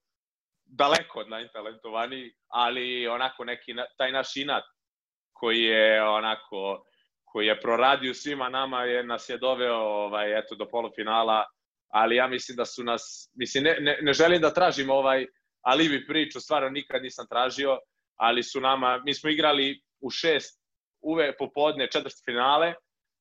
[0.65, 4.63] daleko od najtalentovaniji, ali onako neki taj naš inat
[5.33, 6.85] koji je onako
[7.25, 11.45] koji je proradio svima nama je nas je doveo ovaj eto do polufinala,
[11.95, 15.25] ali ja mislim da su nas mislim ne, ne, ne želim da tražim ovaj
[15.61, 17.79] alibi priču, stvarno nikad nisam tražio,
[18.15, 20.61] ali su nama mi smo igrali u šest
[21.01, 22.73] uve popodne četvrt finale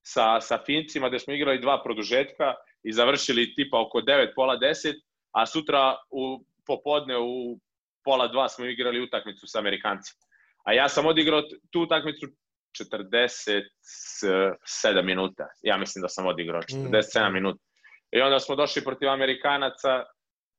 [0.02, 4.94] sa sa Fincima gde smo igrali dva produžetka i završili tipa oko 9, pola 10,
[5.32, 7.58] a sutra u popodne u
[8.04, 10.20] pola 2 smo igrali utakmicu sa Amerikancima.
[10.64, 12.26] A ja sam odigrao tu utakmicu
[12.80, 15.48] 47 minuta.
[15.62, 17.32] Ja mislim da sam odigrao 47 mm.
[17.32, 17.73] minuta.
[18.14, 20.05] I onda smo došli protiv Amerikanaca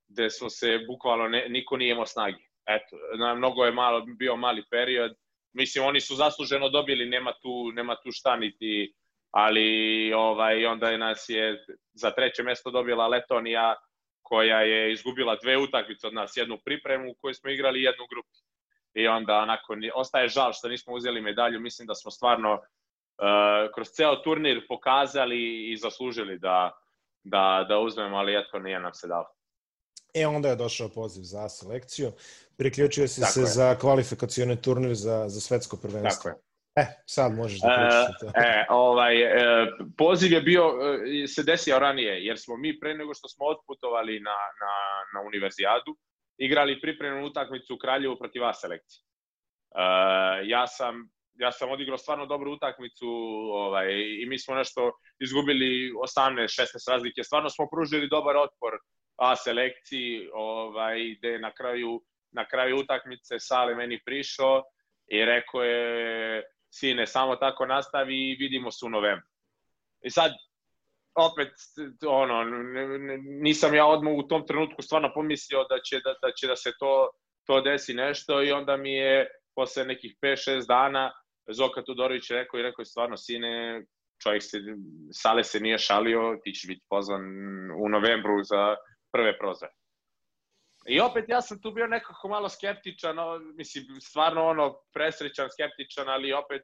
[0.08, 2.44] gde smo se bukvalno ne, niko nije imao snage.
[2.66, 5.12] Eto, na, mnogo je malo, bio mali period.
[5.54, 8.94] Mislim, oni su zasluženo dobili, nema tu, nema tu šta niti
[9.32, 13.76] ali ovaj, onda je nas je za treće mesto dobila Letonija
[14.22, 18.30] koja je izgubila dve utakmice od nas, jednu pripremu u kojoj smo igrali jednu grupu.
[18.94, 23.88] I onda onako, ostaje žal što nismo uzeli medalju, mislim da smo stvarno uh, kroz
[23.88, 26.72] ceo turnir pokazali i zaslužili da,
[27.26, 29.26] da, da uzmemo, ali eto nije nam se dalo.
[30.14, 32.12] E, onda je došao poziv za selekciju.
[32.58, 33.46] Priključio si Tako se je.
[33.46, 36.30] za kvalifikacioni turnir za, za svetsko prvenstvo.
[36.32, 36.46] Tako je.
[36.76, 38.42] E, sad možeš da pričaš to.
[38.42, 40.64] E, ovaj, e, poziv je bio,
[41.24, 44.74] e, se desio ranije, jer smo mi pre nego što smo otputovali na, na,
[45.14, 45.98] na univerzijadu,
[46.38, 49.04] igrali pripremnu utakmicu u Kraljevu protiv A selekcije.
[49.76, 53.08] Uh, ja sam ja sam odigrao stvarno dobru utakmicu
[53.52, 53.88] ovaj,
[54.22, 57.24] i mi smo nešto izgubili 18-16 razlike.
[57.24, 58.74] Stvarno smo pružili dobar otpor
[59.18, 64.64] A selekciji, ovaj, gde na kraju, na kraju utakmice Sale meni prišao
[65.08, 69.28] i rekao je sine, samo tako nastavi i vidimo se u novembru.
[70.02, 70.32] I sad,
[71.16, 71.52] opet,
[72.08, 72.44] ono,
[73.42, 76.72] nisam ja odmah u tom trenutku stvarno pomislio da će da, da, će da se
[76.80, 77.10] to,
[77.46, 81.12] to desi nešto i onda mi je posle nekih 5-6 dana
[81.48, 83.84] Zoka Todorović rekao i rekao je stvarno, sine,
[84.24, 84.58] čovjek se,
[85.12, 87.22] Sale se nije šalio, ti ćeš biti pozvan
[87.72, 88.76] u novembru za
[89.12, 89.72] prve prozore.
[90.88, 93.18] I opet ja sam tu bio nekako malo skeptičan,
[93.58, 96.62] mislim, stvarno ono, presrećan, skeptičan, ali opet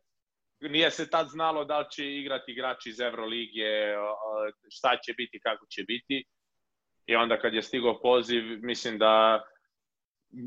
[0.62, 3.96] nije se tad znalo da li će igrati igrači iz Evrolige,
[4.70, 6.26] šta će biti, kako će biti.
[7.06, 9.44] I onda kad je stigao poziv, mislim da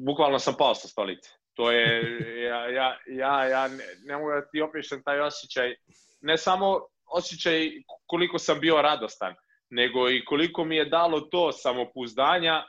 [0.07, 1.31] bukvalno sam pao sa stolice.
[1.55, 5.75] To je, ja, ja, ja, ja ne, ne mogu da ti opišem taj osjećaj,
[6.21, 7.71] ne samo osjećaj
[8.07, 9.35] koliko sam bio radostan,
[9.71, 12.64] nego i koliko mi je dalo to samopouzdanja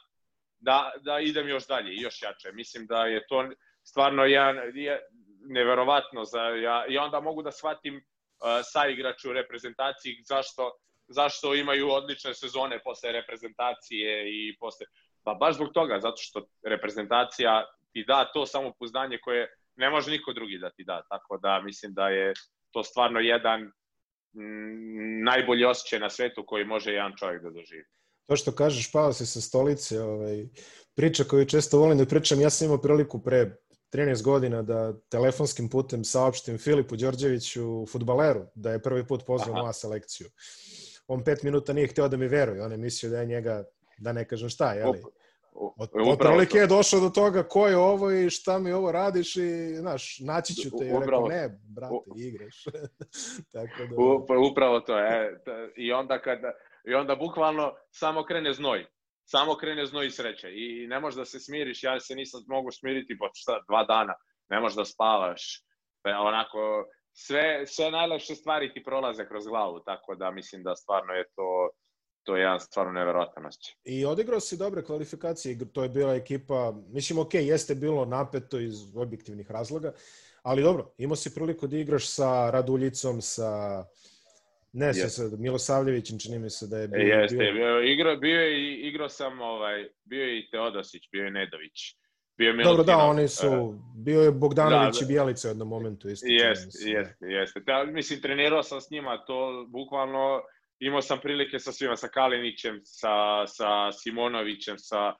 [0.60, 2.52] da, da idem još dalje i još jače.
[2.52, 3.50] Mislim da je to
[3.84, 5.00] stvarno jedan, je,
[5.46, 6.26] neverovatno.
[6.26, 8.02] Za, ja, I onda mogu da shvatim uh,
[8.64, 10.72] sa igraču reprezentaciji zašto,
[11.08, 14.86] zašto imaju odlične sezone posle reprezentacije i posle...
[15.24, 20.34] Pa baš zbog toga, zato što reprezentacija ti da to samopouzdanje koje ne može niko
[20.34, 21.02] drugi da ti da.
[21.10, 22.34] Tako da mislim da je
[22.72, 27.86] to stvarno jedan m, najbolji osjećaj na svetu koji može jedan čovjek da doživi.
[28.28, 30.46] To što kažeš, pao se sa stolice, ovaj,
[30.96, 33.58] priča koju često volim da pričam, ja sam imao priliku pre
[33.94, 39.74] 13 godina da telefonskim putem saopštim Filipu Đorđeviću, futbaleru, da je prvi put pozvao moja
[39.74, 40.28] selekciju.
[41.08, 43.64] On pet minuta nije hteo da mi veruje, on je mislio da je njega,
[43.98, 45.04] da ne kažem šta, jeli?
[45.58, 49.76] Od, otprilike je došao do toga ko je ovo i šta mi ovo radiš i,
[49.76, 50.86] znaš, naći ću te.
[50.86, 52.64] I rekao, ne, brate, igraš.
[53.54, 54.26] Tako da...
[54.28, 55.40] Pa upravo to, je.
[55.76, 56.52] I onda kada,
[56.88, 58.86] i onda bukvalno samo krene znoj.
[59.26, 60.48] Samo krene znoj i sreće.
[60.52, 64.14] I ne možeš da se smiriš, ja se nisam mogu smiriti po šta, dva dana.
[64.50, 65.64] Ne možeš da spavaš.
[66.08, 71.14] E, onako, sve, sve najlepše stvari ti prolaze kroz glavu, tako da mislim da stvarno
[71.14, 71.70] je to
[72.26, 73.76] to je jedan stvarno neverovatan osjećaj.
[73.86, 78.96] I odigrao si dobre kvalifikacije, to je bila ekipa, mislim, ok, jeste bilo napeto iz
[78.96, 79.94] objektivnih razloga,
[80.44, 83.84] ali dobro, imao si priliku da igraš sa Raduljicom, sa
[84.74, 85.08] ne yes.
[85.08, 87.02] sa Milosavljevićem, čini mi se da je bio.
[87.02, 91.96] Jeste, bio, igrao, bio je, igrao sam, ovaj, bio je i Teodosić, bio je Nedović.
[92.38, 95.06] Bio je Dobro, da, oni su, uh, bio je Bogdanović da, da.
[95.06, 96.10] i Bijelica u jednom momentu.
[96.10, 97.60] Isto, jeste, jeste, jeste.
[97.60, 100.42] Da, mislim, trenirao sam s njima, to bukvalno
[100.80, 105.14] imao sam prilike sa svima, sa Kalinićem, sa, sa Simonovićem, sa,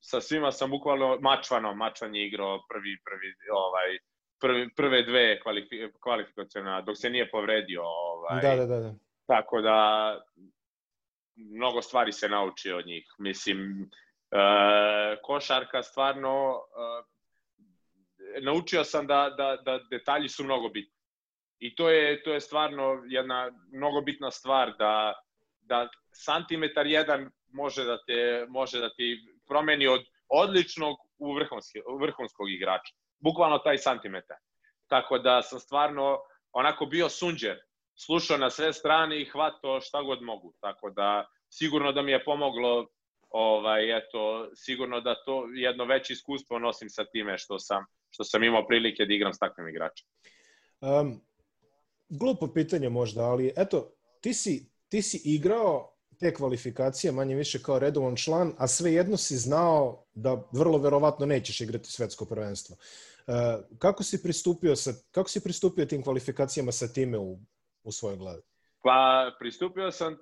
[0.00, 3.98] sa svima sam bukvalno Mačvanom, Mačvan je igrao prvi, prvi, ovaj,
[4.40, 7.82] prvi, prve dve kvalifi, kvalifikacijona, dok se nije povredio.
[7.84, 8.94] Ovaj, da, da, da, da.
[9.26, 10.20] Tako da,
[11.36, 13.06] mnogo stvari se nauči od njih.
[13.18, 17.06] Mislim, uh, košarka stvarno, uh,
[18.42, 21.01] naučio sam da, da, da detalji su mnogo bitni.
[21.62, 25.14] I to je, to je stvarno jedna mnogo bitna stvar da,
[25.60, 32.50] da santimetar jedan može da te, može da ti promeni od odličnog u vrhunski, vrhunskog
[32.50, 32.94] igrača.
[33.18, 34.36] Bukvalno taj santimetar.
[34.86, 36.18] Tako da sam stvarno
[36.52, 37.60] onako bio sunđer,
[37.94, 40.54] slušao na sve strane i hvato šta god mogu.
[40.60, 42.86] Tako da sigurno da mi je pomoglo
[43.30, 48.44] ovaj eto sigurno da to jedno veće iskustvo nosim sa time što sam što sam
[48.44, 50.10] imao prilike da igram s takvim igračima.
[50.80, 51.31] Um,
[52.12, 57.78] glupo pitanje možda, ali eto, ti si, ti si igrao te kvalifikacije manje više kao
[57.78, 62.76] redovan član, a svejedno si znao da vrlo verovatno nećeš igrati svetsko prvenstvo.
[62.76, 63.34] Uh,
[63.78, 67.38] kako si pristupio sa kako si pristupio tim kvalifikacijama sa time u,
[67.84, 68.42] u svojoj glavi?
[68.82, 70.18] Pa pristupio sam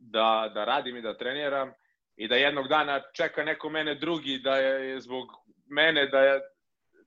[0.00, 1.72] da, da radim i da treniram
[2.16, 5.26] i da jednog dana čeka neko mene drugi da je zbog
[5.66, 6.40] mene da je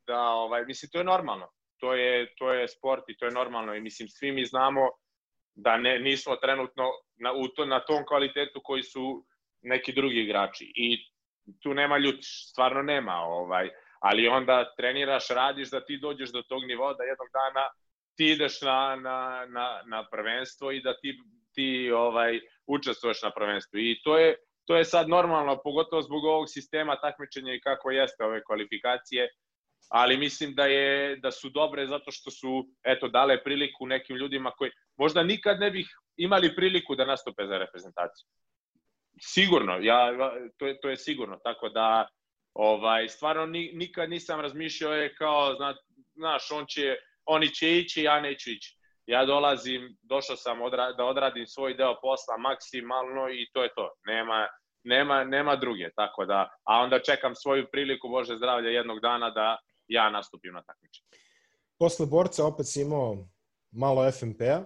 [0.07, 3.75] da ovaj mislim to je normalno to je, to je sport i to je normalno.
[3.75, 4.89] I mislim svi mi znamo
[5.55, 6.83] da ne, nismo trenutno
[7.15, 9.25] na, u to, na tom kvalitetu koji su
[9.61, 10.73] neki drugi igrači.
[10.75, 10.97] I
[11.63, 16.65] tu nema ljudi, stvarno nema ovaj, ali onda treniraš, radiš da ti dođeš do tog
[16.67, 17.67] nivoa da jednog dana
[18.15, 21.19] ti ideš na, na, na, na prvenstvo i da ti,
[21.53, 23.79] ti ovaj učestvuješ na prvenstvu.
[23.79, 24.35] I to je
[24.67, 29.29] to je sad normalno, pogotovo zbog ovog sistema takmičenja i kako jeste ove kvalifikacije,
[29.89, 34.51] ali mislim da je da su dobre zato što su eto dale priliku nekim ljudima
[34.51, 35.87] koji možda nikad ne bih
[36.17, 38.27] imali priliku da nastupe za reprezentaciju.
[39.21, 40.11] Sigurno, ja
[40.57, 42.07] to je to je sigurno, tako da
[42.53, 45.75] ovaj stvarno ni, nikad nisam razmišljao je kao zna,
[46.15, 48.77] znaš on će oni će ići, ja neću ići.
[49.05, 53.91] Ja dolazim, došao sam odra, da odradim svoj deo posla maksimalno i to je to.
[54.05, 54.47] Nema
[54.87, 59.57] nema nema druge, tako da a onda čekam svoju priliku Bože zdravlja jednog dana da
[59.87, 61.07] ja nastupim na takmičenju.
[61.79, 63.17] Posle borca opet si imao
[63.71, 64.63] malo FMP-a.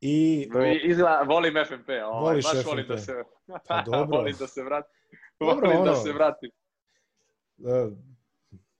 [0.00, 0.64] I o...
[0.82, 2.66] Izgleda, volim FMP, ovaj, baš FMP.
[2.66, 3.12] volim da se
[3.68, 4.18] pa, dobro.
[4.18, 4.92] volim da se vratim.
[5.40, 6.50] Dobro, volim da ono, da se vratim.
[7.58, 7.92] Uh,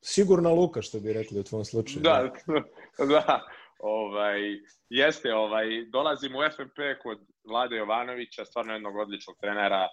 [0.01, 2.03] sigurna luka, što bi rekli u tvom slučaju.
[2.03, 2.31] Da,
[3.13, 3.49] da.
[3.79, 4.41] Ovaj,
[4.89, 9.89] jeste, ovaj, dolazim u FMP kod Vlade Jovanovića, stvarno jednog odličnog trenera,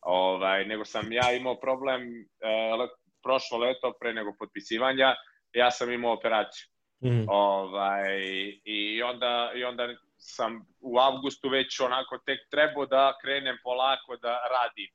[0.00, 2.88] ovaj, nego sam ja imao problem, eh,
[3.22, 5.14] prošlo leto pre nego potpisivanja,
[5.52, 6.66] ja sam imao operaciju.
[7.04, 7.24] Mm.
[7.28, 8.18] Ovaj,
[8.64, 14.38] i, onda, I onda sam u avgustu već onako tek trebao da krenem polako da
[14.50, 14.90] radim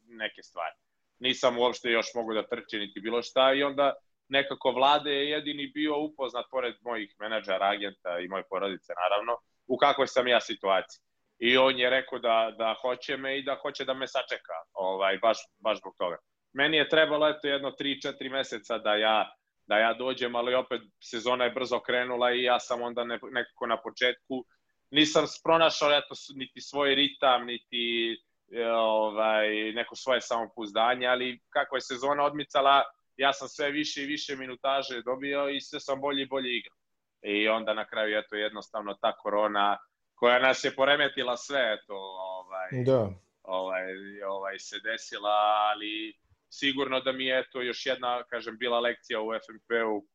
[0.00, 0.74] neke stvari.
[1.18, 3.94] Nisam uopšte još mogu da trčim niti bilo šta i onda
[4.30, 9.76] nekako vlade je jedini bio upoznat pored mojih menadžera, agenta i moje porodice naravno, u
[9.76, 11.00] kakvoj sam ja situaciji.
[11.38, 15.18] I on je rekao da, da hoće me i da hoće da me sačeka, ovaj,
[15.18, 16.16] baš, baš zbog toga
[16.52, 19.30] meni je trebalo eto jedno 3-4 meseca da ja
[19.66, 23.76] da ja dođem, ali opet sezona je brzo krenula i ja sam onda nekako na
[23.82, 24.44] početku
[24.90, 28.12] nisam pronašao eto niti svoj ritam, niti
[28.52, 32.82] e, ovaj neko svoje samopouzdanje, ali kako je sezona odmicala,
[33.20, 36.76] ja sam sve više i više minutaže dobio i sve sam bolje i bolje igrao.
[37.22, 39.78] I onda na kraju eto jednostavno ta korona
[40.14, 41.94] koja nas je poremetila sve eto
[42.38, 43.08] ovaj da.
[43.42, 45.36] ovaj ovaj se desila,
[45.70, 46.14] ali
[46.48, 50.06] sigurno da mi je to još jedna, kažem, bila lekcija u FNP-u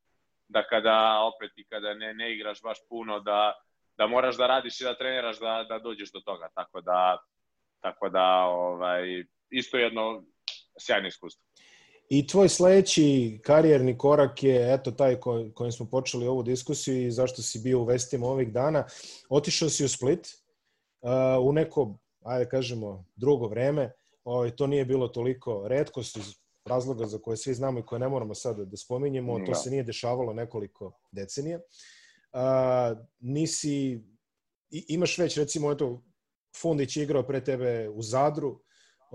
[0.47, 3.53] da kada opet i kada ne, ne igraš baš puno da,
[3.97, 6.49] da moraš da radiš i da treniraš da, da dođeš do toga.
[6.55, 7.17] Tako da,
[7.81, 10.23] tako da ovaj, isto jedno
[10.79, 11.44] sjajno iskustvo.
[12.09, 17.11] I tvoj sledeći karijerni korak je eto taj ko, kojim smo počeli ovu diskusiju i
[17.11, 18.85] zašto si bio u vestima ovih dana.
[19.29, 20.27] Otišao si u Split
[21.01, 21.09] uh,
[21.47, 23.91] u neko, ajde kažemo, drugo vreme
[24.23, 28.09] ovaj, to nije bilo toliko redkost iz razloga za koje svi znamo i koje ne
[28.09, 29.55] moramo sada da spominjemo, to da.
[29.55, 31.59] se nije dešavalo nekoliko decenija.
[32.33, 34.03] A, nisi,
[34.69, 36.03] imaš već recimo eto,
[36.61, 38.64] Fundić igrao pre tebe u Zadru,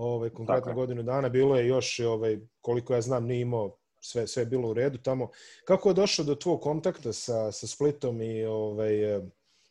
[0.01, 0.81] ovaj, konkretno Tako.
[0.81, 4.75] godinu dana, bilo je još, ovaj, koliko ja znam, nije imao sve, sve bilo u
[4.75, 5.29] redu tamo.
[5.65, 9.21] Kako je došao do tvog kontakta sa, sa Splitom i ovaj,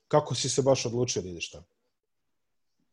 [0.08, 1.66] kako si se baš odlučio da ideš tamo?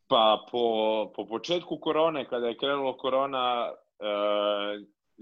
[0.09, 4.07] Pa po, po početku korone, kada je krenulo korona, e,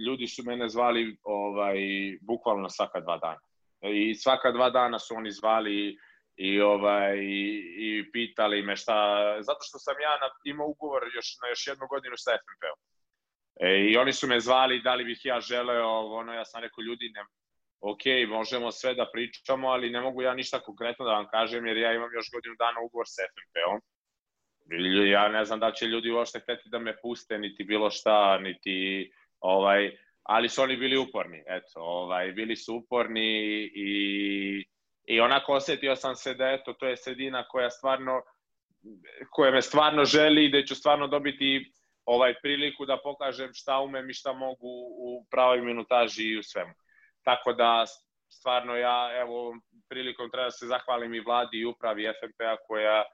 [0.07, 1.77] ljudi su mene zvali ovaj,
[2.21, 3.41] bukvalno svaka dva dana.
[3.95, 5.97] I svaka dva dana su oni zvali
[6.37, 7.19] i ovaj
[7.89, 8.97] i pitali me šta
[9.41, 12.79] zato što sam ja na, imao ugovor još na još jednu godinu sa FNP-om.
[13.61, 15.89] E, I oni su me zvali da li bih ja želeo
[16.21, 17.25] ono ja sam rekao ljudi ne
[17.81, 21.77] ok, možemo sve da pričamo, ali ne mogu ja ništa konkretno da vam kažem jer
[21.77, 23.81] ja imam još godinu dana ugovor sa FNP-om
[25.11, 29.11] ja ne znam da će ljudi uopšte hteti da me puste, niti bilo šta, niti
[29.41, 34.65] ovaj, ali su oni bili uporni, eto, ovaj, bili su uporni i,
[35.05, 38.23] i onako osetio sam se da eto, to je sredina koja stvarno,
[39.31, 41.73] koja me stvarno želi i da ću stvarno dobiti
[42.05, 46.73] ovaj priliku da pokažem šta umem i šta mogu u pravoj minutaži i u svemu.
[47.23, 47.85] Tako da
[48.29, 49.55] stvarno ja evo
[49.89, 53.05] prilikom treba da se zahvalim i vladi i upravi FNP-a koja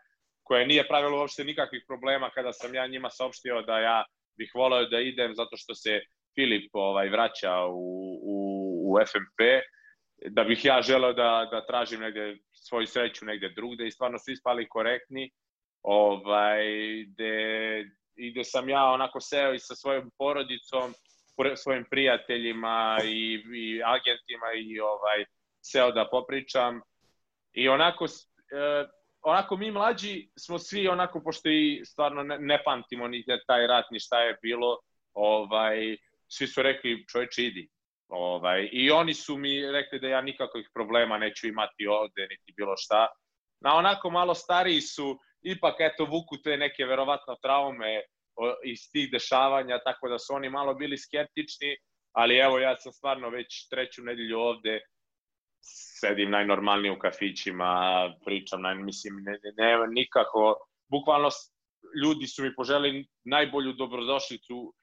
[0.43, 4.05] koje nije pravilo uopšte nikakvih problema kada sam ja njima saopštio da ja
[4.39, 6.01] bih voleo da idem zato što se
[6.35, 8.37] Filip ovaj vraća u, u,
[8.87, 9.41] u FMP,
[10.29, 14.37] da bih ja želeo da, da tražim negde svoju sreću negde drugde i stvarno svi
[14.37, 15.31] spali korektni,
[15.83, 16.65] ovaj,
[17.07, 17.85] de,
[18.17, 20.95] i gde sam ja onako seo i sa svojom porodicom,
[21.57, 25.25] svojim prijateljima i, i agentima i ovaj
[25.61, 26.81] seo da popričam
[27.53, 28.89] i onako e,
[29.23, 33.85] onako mi mlađi smo svi onako, pošto i stvarno ne, ne pamtimo ni taj rat,
[33.91, 34.79] ni šta je bilo,
[35.13, 35.97] ovaj,
[36.29, 37.69] svi su rekli čoveče idi.
[38.11, 42.77] Ovaj, I oni su mi rekli da ja nikakvih problema neću imati ovde, niti bilo
[42.77, 43.07] šta.
[43.61, 48.03] Na onako malo stariji su, ipak eto vuku te neke verovatno traume
[48.65, 51.77] iz tih dešavanja, tako da su oni malo bili skeptični,
[52.13, 54.81] ali evo ja sam stvarno već treću nedelju ovde,
[56.01, 57.71] sedim najnormalnije u kafićima,
[58.25, 60.57] pričam, naj, mislim, ne, ne, ne, nikako,
[60.91, 61.29] bukvalno
[62.03, 64.75] ljudi su mi poželi najbolju dobrodošlicu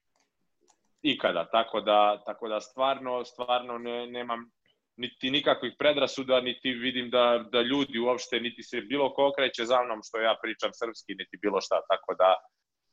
[1.12, 1.50] ikada.
[1.52, 4.52] Tako da, tako da stvarno, stvarno ne, nemam
[4.98, 9.84] niti nikakvih predrasuda, niti vidim da, da ljudi uopšte, niti se bilo ko okreće za
[9.84, 11.82] mnom što ja pričam srpski, niti bilo šta.
[11.88, 12.36] Tako da,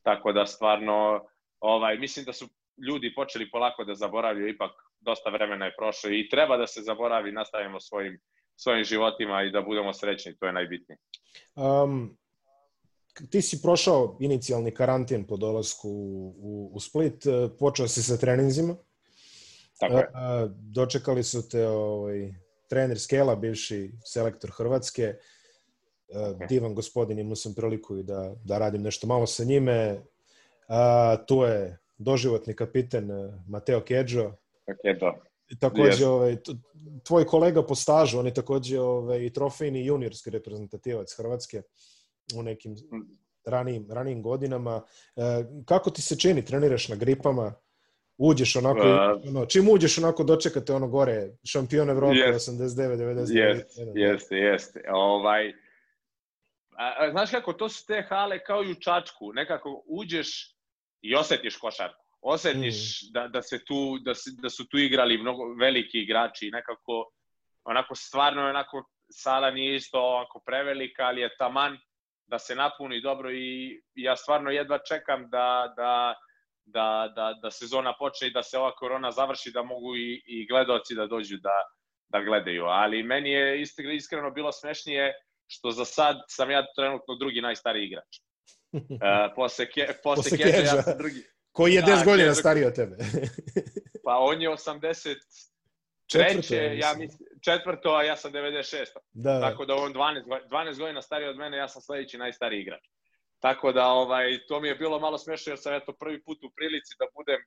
[0.02, 1.26] tako da stvarno,
[1.60, 2.46] ovaj, mislim da su
[2.88, 7.32] ljudi počeli polako da zaboravljaju, ipak dosta vremena je prošlo i treba da se zaboravi,
[7.32, 8.18] nastavimo svojim,
[8.56, 10.98] svojim životima i da budemo srećni, to je najbitnije.
[11.54, 12.16] Um,
[13.30, 17.24] ti si prošao inicijalni karantin po dolasku u, u, u Split,
[17.58, 18.76] počeo si sa treninzima.
[19.78, 20.08] Tako je.
[20.48, 22.34] Dočekali su te ovaj,
[22.68, 25.14] trener Skela, bivši selektor Hrvatske,
[26.08, 26.48] okay.
[26.48, 30.02] divan gospodin, imao sam priliku i da, da radim nešto malo sa njime.
[30.68, 33.10] A, tu je doživotni kapiten
[33.48, 34.32] Mateo Kedžo.
[34.82, 35.12] Kedžo.
[35.60, 36.06] Takođe, yes.
[36.06, 36.36] ovaj,
[37.02, 41.62] tvoj kolega po stažu, on je takođe ovaj, trofejni juniorski reprezentativac Hrvatske
[42.36, 43.18] u nekim mm.
[43.46, 44.82] ranijim, ranijim godinama.
[45.16, 45.20] E,
[45.66, 47.54] kako ti se čini, treniraš na gripama,
[48.18, 53.36] uđeš onako, uh, ono, čim uđeš onako dočekate ono gore, šampion Evrope jest, 89, 99.
[53.36, 54.82] Jeste, jeste, jeste.
[54.92, 55.52] Ovaj,
[56.76, 60.56] a, a, znaš kako, to su te hale kao i u Čačku, nekako uđeš
[61.02, 62.04] i osetiš košarku.
[62.20, 63.12] Osetiš mm.
[63.12, 67.10] da, da, se tu, da, se, da su tu igrali mnogo veliki igrači, nekako,
[67.64, 71.78] onako stvarno, onako, sala nije isto onako prevelika, ali je taman
[72.26, 76.14] da se napuni dobro i ja stvarno jedva čekam da, da,
[76.64, 80.46] da, da, da sezona počne i da se ova korona završi, da mogu i, i
[80.46, 81.56] gledoci da dođu da,
[82.08, 82.64] da gledaju.
[82.64, 83.62] Ali meni je
[83.96, 85.12] iskreno bilo smešnije
[85.46, 88.16] što za sad sam ja trenutno drugi najstariji igrač.
[88.72, 88.80] Uh,
[89.36, 91.22] posle, ke, posle, posle Keđa, ja sam drugi.
[91.52, 92.96] Koji je 10 da, godina stariji od tebe.
[94.04, 95.16] pa on je 80,
[96.12, 98.84] Četvrto, treće, ja mislim, četvrto, a ja sam 96.
[99.12, 99.40] Da.
[99.40, 102.84] Tako da on 12, 12 godina stariji od mene, ja sam sledeći najstariji igrač.
[103.40, 106.50] Tako da ovaj, to mi je bilo malo smešno jer sam eto prvi put u
[106.56, 107.40] prilici da budem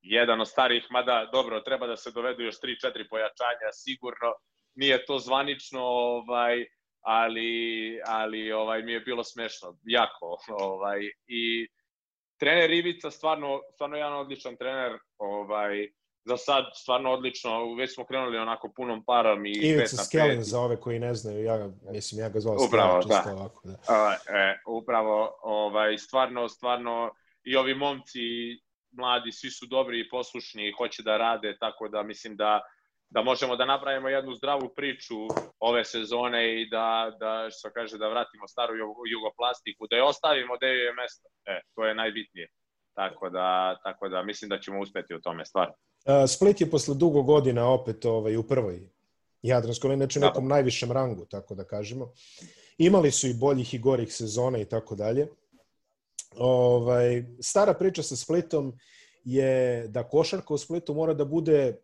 [0.00, 4.34] jedan od starih, mada dobro, treba da se dovedu još 3-4 pojačanja, sigurno
[4.74, 6.66] nije to zvanično, ovaj,
[7.00, 10.36] ali, ali ovaj, mi je bilo smešno, jako.
[10.48, 11.68] Ovaj, I
[12.38, 15.88] trener Ivica, stvarno, stvarno jedan odličan trener, ovaj,
[16.28, 20.76] za sad stvarno odlično, već smo krenuli onako punom parom i Ivica Skelin za ove
[20.76, 23.24] koji ne znaju, ja ga, mislim, ja ga zvao upravo, da.
[23.32, 23.68] ovako.
[23.68, 23.76] Da.
[23.88, 27.10] A, e, upravo, ovaj, stvarno, stvarno,
[27.44, 28.20] i ovi momci
[28.90, 32.60] mladi, svi su dobri i poslušni i hoće da rade, tako da mislim da
[33.10, 35.14] da možemo da napravimo jednu zdravu priču
[35.58, 38.74] ove sezone i da, da što kaže, da vratimo staru
[39.10, 41.28] jugoplastiku, da je ostavimo gde je mesto.
[41.46, 42.48] E, to je najbitnije.
[42.94, 45.74] Tako da, tako da mislim da ćemo uspeti u tome stvarno.
[46.28, 48.88] Split je posle dugo godina opet ovaj, u prvoj
[49.42, 50.54] Jadranskoj, inače nekom da.
[50.54, 52.12] najvišem rangu, tako da kažemo.
[52.78, 55.28] Imali su i boljih i gorih sezona i tako dalje.
[56.36, 58.72] Ovaj, stara priča sa Splitom
[59.24, 61.76] je da košarka u Splitu mora da bude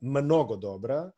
[0.00, 1.10] mnogo dobra,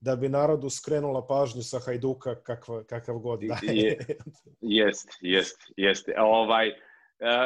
[0.00, 3.98] da bi narodu skrenula pažnju sa Hajduka kakva, kakav god da je.
[4.60, 6.08] Jest, jest, jest.
[6.18, 6.72] Ovaj,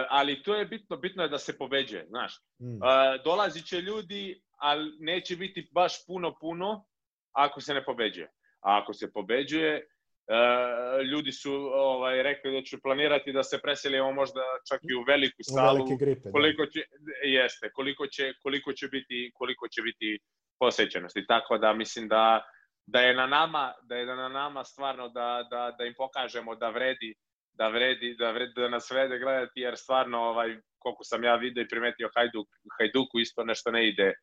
[0.08, 2.40] ali to je bitno, bitno je da se pobeđuje, znaš.
[2.60, 2.78] Mm.
[3.24, 6.84] Dolazi će ljudi ali neće biti baš puno, puno
[7.32, 8.26] ako se ne pobeđuje.
[8.60, 14.12] A ako se pobeđuje, uh, ljudi su ovaj rekli da će planirati da se preselimo
[14.12, 15.84] možda čak i u veliku salu.
[15.84, 16.30] U gripe, da.
[16.30, 16.80] koliko će
[17.24, 20.18] jeste, koliko će koliko će biti koliko će biti
[20.58, 21.26] posećenosti.
[21.26, 22.42] Tako da mislim da
[22.86, 26.70] da je na nama da je na nama stvarno da da da im pokažemo da
[26.70, 27.14] vredi
[27.52, 31.62] da vredi da vredi da nas vrede gledati jer stvarno ovaj koliko sam ja video
[31.62, 32.48] i primetio Hajduk
[32.78, 34.14] Hajduku isto nešto ne ide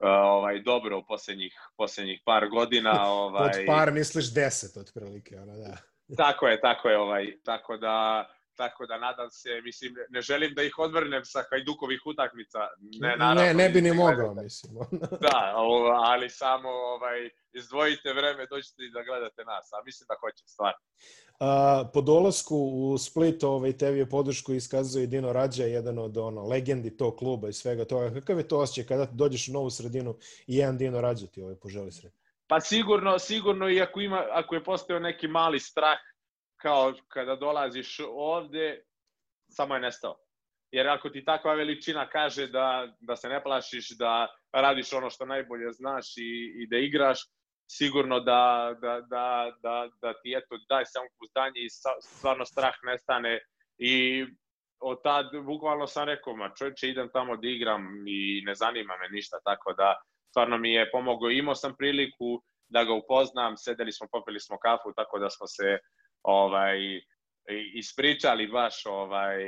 [0.00, 5.76] ovaj dobro u poslednjih poslednjih par godina, ovaj Od par misliš 10 otprilike, ona da.
[6.16, 8.26] Tako je, tako je, ovaj tako da
[8.56, 12.58] tako da nadam se, mislim, ne želim da ih odvrnem sa Hajdukovih utakmica.
[13.00, 14.74] Ne, naravno, ne, ne bi ni mogao, mislim.
[15.26, 15.52] da,
[16.04, 20.80] ali samo ovaj, izdvojite vreme, dođite i da gledate nas, a mislim da hoće, stvarno.
[21.40, 26.42] A, po dolasku u Split ovaj, tebi je podršku iskazuje Dino Rađa, jedan od ono,
[26.42, 28.14] legendi tog kluba i svega toga.
[28.14, 31.54] Kakav je to osjećaj kada dođeš u novu sredinu i jedan Dino Rađa ti ovaj,
[31.54, 32.12] poželi sred?
[32.48, 35.98] Pa sigurno, sigurno i ako, ima, ako je postao neki mali strah
[36.56, 38.82] kao kada dolaziš ovde,
[39.48, 40.16] samo je nestao.
[40.72, 45.26] Jer ako ti takva veličina kaže da, da se ne plašiš, da radiš ono što
[45.26, 47.18] najbolje znaš i, i da igraš,
[47.70, 51.68] sigurno da, da, da, da, da ti eto daj samopouzdanje i
[52.02, 53.40] stvarno strah nestane
[53.78, 54.26] i
[54.80, 59.08] od tad bukvalno sam rekao, ma čovječe idem tamo da igram i ne zanima me
[59.08, 59.94] ništa, tako da
[60.30, 61.30] stvarno mi je pomogao.
[61.30, 65.78] Imao sam priliku da ga upoznam, sedeli smo, popili smo kafu, tako da smo se
[66.26, 67.00] ovaj,
[67.74, 69.38] ispričali baš, ovaj,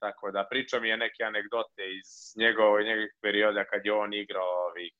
[0.00, 4.66] tako da pričao mi je neke anegdote iz njegovog, njegovih perioda kad je on igrao
[4.70, 4.92] ovih,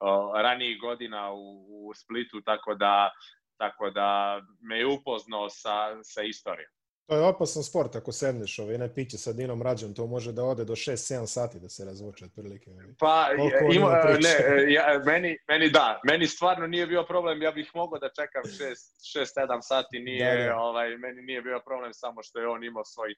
[0.00, 3.10] o, ranijih godina u, u Splitu, tako da,
[3.56, 6.70] tako da me je upoznao sa, sa istorijom.
[7.10, 10.44] To je opasan sport ako sedneš ovaj, ne piće sa Dinom Rađom, to može da
[10.44, 12.70] ode do 6-7 sati da se razvuče otprilike.
[12.70, 12.84] Ovaj.
[12.98, 13.28] Pa,
[13.72, 13.90] ima,
[14.26, 18.42] ne, ja, meni, meni da, meni stvarno nije bio problem, ja bih mogao da čekam
[18.42, 20.56] 6-7 sati, nije, da, da.
[20.56, 23.14] Ovaj, meni nije bio problem samo što je on imao svoj,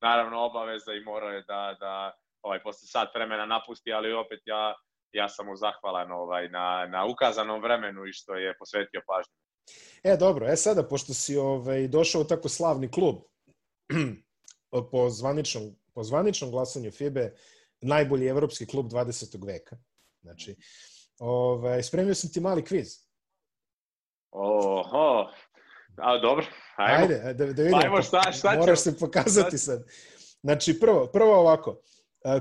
[0.00, 2.12] naravno, obaveza i morao je da, da
[2.42, 4.74] ovaj, posle sat vremena napusti, ali opet ja,
[5.12, 9.34] ja sam mu zahvalan ovaj, na, na ukazanom vremenu i što je posvetio pažnju.
[10.02, 13.16] E, dobro, e sada, pošto si ovaj, došao u tako slavni klub,
[14.90, 17.34] po zvaničnom, po zvaničnom glasanju FIBE,
[17.80, 19.46] najbolji evropski klub 20.
[19.46, 19.76] veka.
[20.22, 20.56] Znači,
[21.18, 22.88] ovaj, spremio sam ti mali kviz.
[24.30, 25.30] Oho,
[25.96, 26.46] a dobro,
[26.76, 27.02] ajmo.
[27.02, 27.80] Ajde, da, da vidimo.
[27.84, 29.84] Ajmo, šta, šta Moraš se pokazati sad.
[30.42, 31.80] Znači, prvo, prvo ovako,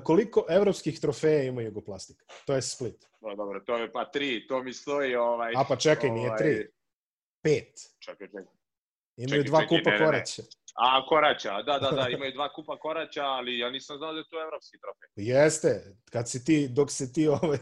[0.04, 2.26] koliko evropskih trofeja ima Jugoplastika?
[2.46, 3.06] To je Split.
[3.22, 5.54] No, dobro, to je pa tri, to mi stoji ovaj...
[5.58, 6.68] A pa čekaj, ovaj, nije tri.
[7.44, 7.74] Pet.
[8.00, 8.44] Čekaj, čekaj.
[9.18, 10.41] Imaju čekaj, dva čekaj, kupa ne, koraća.
[10.41, 10.48] Ne.
[10.76, 14.26] A, koraća, da, da, da, imaju dva kupa koraća, ali ja nisam znao da je
[14.30, 15.08] to evropski trofej.
[15.16, 17.60] Jeste, kad si ti, dok si ti ovaj,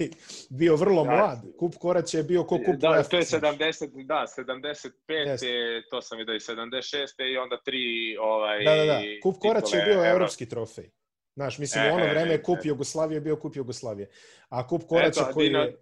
[0.50, 1.12] bio vrlo da.
[1.12, 5.48] mlad, kup koraća je bio ko kup Da, UEFA, to je 70, da, 75, Jeste.
[5.48, 7.34] je, to sam vidio i 76.
[7.34, 8.64] i onda tri, ovaj...
[8.64, 10.90] Da, da, da, kup koraća je bio evropski trofej.
[11.36, 12.68] Znaš, mislim, e, u ono vreme e, kup e.
[12.68, 14.10] Jugoslavije bio kup Jugoslavije.
[14.50, 15.78] A kup koraća koji je...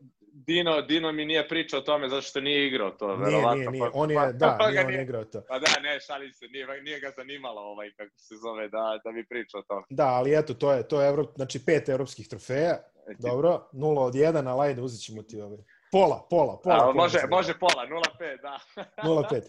[0.47, 3.55] Dino, Dino mi nije pričao o tome zato što nije igrao to, nije, verovatno.
[3.55, 5.41] Nije, nije, on je, pa, da, pa, nije on nije, igrao to.
[5.47, 9.11] Pa da, ne, šalim se, nije, nije ga zanimalo ovaj, kako se zove, da, da
[9.11, 9.81] mi priča o tome.
[9.89, 12.77] Da, ali eto, to je, to je Evro, znači pet evropskih trofeja,
[13.19, 15.59] dobro, 0 od 1, ali ajde, uzet ćemo ti ovaj.
[15.91, 16.75] Pola, pola, pola.
[16.75, 17.87] A, pola može, može pola,
[18.19, 18.59] 0,5, da.
[19.09, 19.41] 0,5.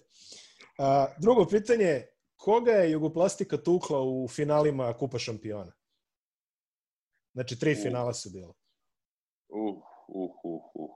[0.78, 5.72] Uh, drugo pitanje, koga je Jugoplastika tukla u finalima Kupa šampiona?
[7.32, 7.78] Znači, tri uh.
[7.82, 8.54] finala su bilo.
[9.48, 10.90] Uh uh, uh, uh.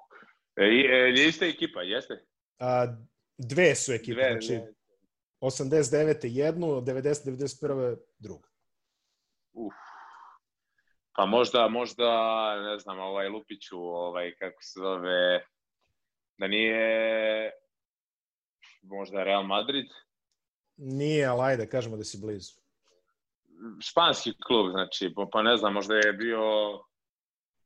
[0.56, 2.24] E, e, jeste ekipa, jeste?
[2.58, 2.86] A,
[3.38, 4.74] dve su ekipe, dve, znači dve.
[5.40, 6.18] 89.
[6.22, 7.30] jednu, 90.
[7.30, 7.96] 91.
[8.18, 8.48] druga.
[9.52, 9.74] Uf.
[11.16, 12.06] Pa možda, možda,
[12.60, 15.44] ne znam, ovaj Lupiću, ovaj, kako se zove,
[16.38, 17.50] da nije
[18.82, 19.86] možda Real Madrid?
[20.76, 22.52] Nije, ali ajde, kažemo da si blizu.
[23.80, 26.74] Španski klub, znači, pa, pa ne znam, možda je bio,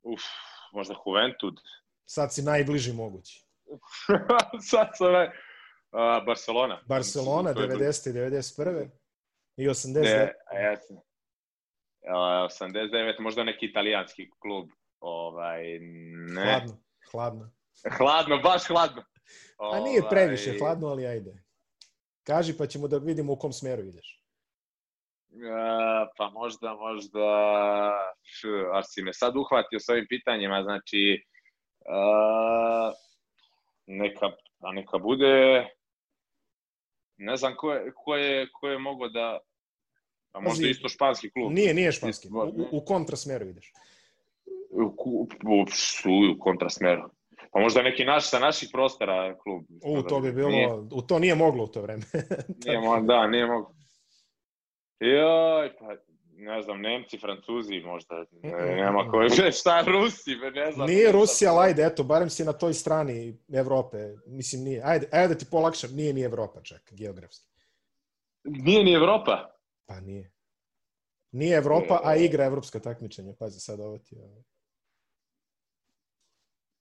[0.03, 0.23] uf,
[0.73, 1.61] možda Juventud.
[2.07, 3.45] Sad si najbliži mogući.
[4.71, 5.27] Sad sam naj...
[5.27, 6.83] Uh, Barcelona.
[6.87, 8.11] Barcelona, 90.
[8.11, 8.91] i 91.
[9.57, 10.03] I 89.
[10.03, 10.97] Ne, ja sam.
[10.97, 11.03] Uh,
[12.13, 14.69] 89, možda neki italijanski klub.
[15.01, 15.79] Ovaj,
[16.35, 16.45] ne.
[16.45, 16.79] Hladno,
[17.11, 17.51] hladno.
[17.99, 19.05] Hladno, baš hladno.
[19.59, 21.45] A nije ovaj, previše hladno, ali ajde.
[22.23, 24.18] Kaži pa ćemo da vidimo u kom smeru ideš.
[25.31, 27.29] Uh, pa možda, možda,
[28.73, 31.23] a si me sad uhvatio s ovim pitanjima, znači,
[31.81, 32.95] uh,
[33.87, 34.27] neka,
[34.61, 35.67] a neka bude,
[37.17, 39.39] ne znam ko je, ko je, ko je mogo da,
[40.33, 41.53] a možda Pazi, isto španski klub.
[41.53, 43.73] Nije, nije španski, u, u kontrasmeru ideš.
[44.71, 45.65] U, u, u,
[46.35, 47.11] u kontrasmeru.
[47.53, 49.65] Pa možda neki naš sa naših prostora klub.
[49.85, 50.69] U, to bi bilo, nije.
[50.73, 52.03] u to nije moglo u to vreme.
[52.67, 53.78] nije da, nije moglo.
[55.01, 55.97] Joj, pa
[56.39, 60.87] ne znam, Nemci, Francuzi možda, ne, nema koje, šta Rusi, ne znam.
[60.87, 63.97] Nije Rusija, ali ajde, eto, barem si na toj strani Evrope,
[64.27, 67.49] mislim nije, ajde, ajde da ti polakšam, nije ni Evropa čak, geografski.
[68.45, 69.51] Nije ni Evropa?
[69.87, 70.33] Pa nije.
[71.33, 74.45] Nije Evropa, a igra evropska takmičenja, pazi sad ovo ti je.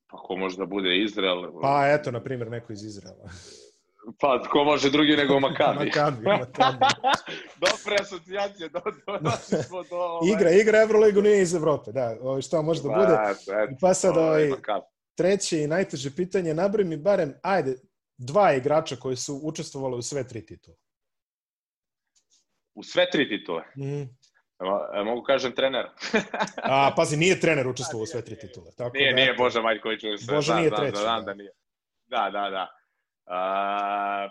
[0.08, 1.62] Pa ko možda bude Izrael?
[1.62, 3.30] Pa eto, na primjer, neko iz Izraela.
[4.20, 5.86] Pa, ko može drugi nego Makabi?
[5.86, 6.86] Makabi, Makabi.
[7.66, 9.96] Dobre asocijacije, do, do, došli smo do...
[9.96, 10.32] Ovaj...
[10.32, 13.08] Igra, igra Euroligu nije iz Evrope, da, ovaj, šta može da bude.
[13.08, 13.34] Pa,
[13.82, 14.52] pa sad, ovaj,
[15.18, 17.76] treće i najteže pitanje, nabroj mi barem, ajde,
[18.18, 20.78] dva igrača koji su učestvovali u sve tri titule.
[22.76, 23.64] U sve tri titule?
[23.78, 24.18] Mm.
[25.06, 25.86] Mogu kažem trener.
[26.64, 28.72] A, pazi, nije trener učestvovao u sve tri titule.
[28.78, 30.02] Tako nije, da, nije Boža Maljković.
[30.30, 31.04] Boža nije treći.
[31.04, 31.52] Da, da, da, nije.
[32.08, 32.68] Da, da, da.
[33.28, 34.30] A,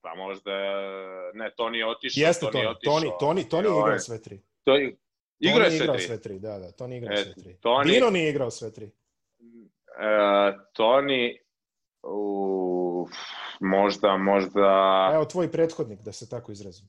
[0.00, 0.50] pa možda,
[1.34, 2.26] ne, Toni je otišao.
[2.26, 4.42] Jeste Toni, Toni, Toni, Toni je igrao sve tri.
[4.64, 4.72] To,
[5.38, 6.02] igrao je sve tri.
[6.02, 7.56] sve tri, da, da, Toni igrao e, sve tri.
[7.60, 8.84] Toni, Dino nije igrao sve tri.
[8.84, 11.38] Uh, Toni,
[12.02, 13.08] uh,
[13.60, 15.10] možda, možda...
[15.14, 16.88] Evo, tvoj prethodnik, da se tako izrazim.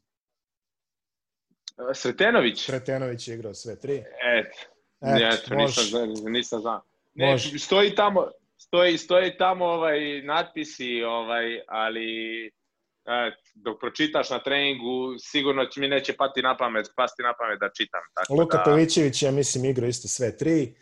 [1.93, 2.65] Sretenović.
[2.65, 3.93] Sretenović je igrao sve tri.
[3.95, 4.69] Et,
[5.01, 5.83] Et, eto nisam,
[6.31, 6.81] nisam znao.
[7.13, 8.27] Ne, stoji tamo,
[8.59, 16.13] stoji, stoji tamo ovaj natpisi, ovaj, ali e, dok pročitaš na treningu, sigurno mi neće
[16.13, 18.01] pati na pamet, pasti na pamet da čitam.
[18.13, 18.63] Tako Luka da...
[18.63, 20.75] Pavićević, ja mislim, igrao isto sve tri.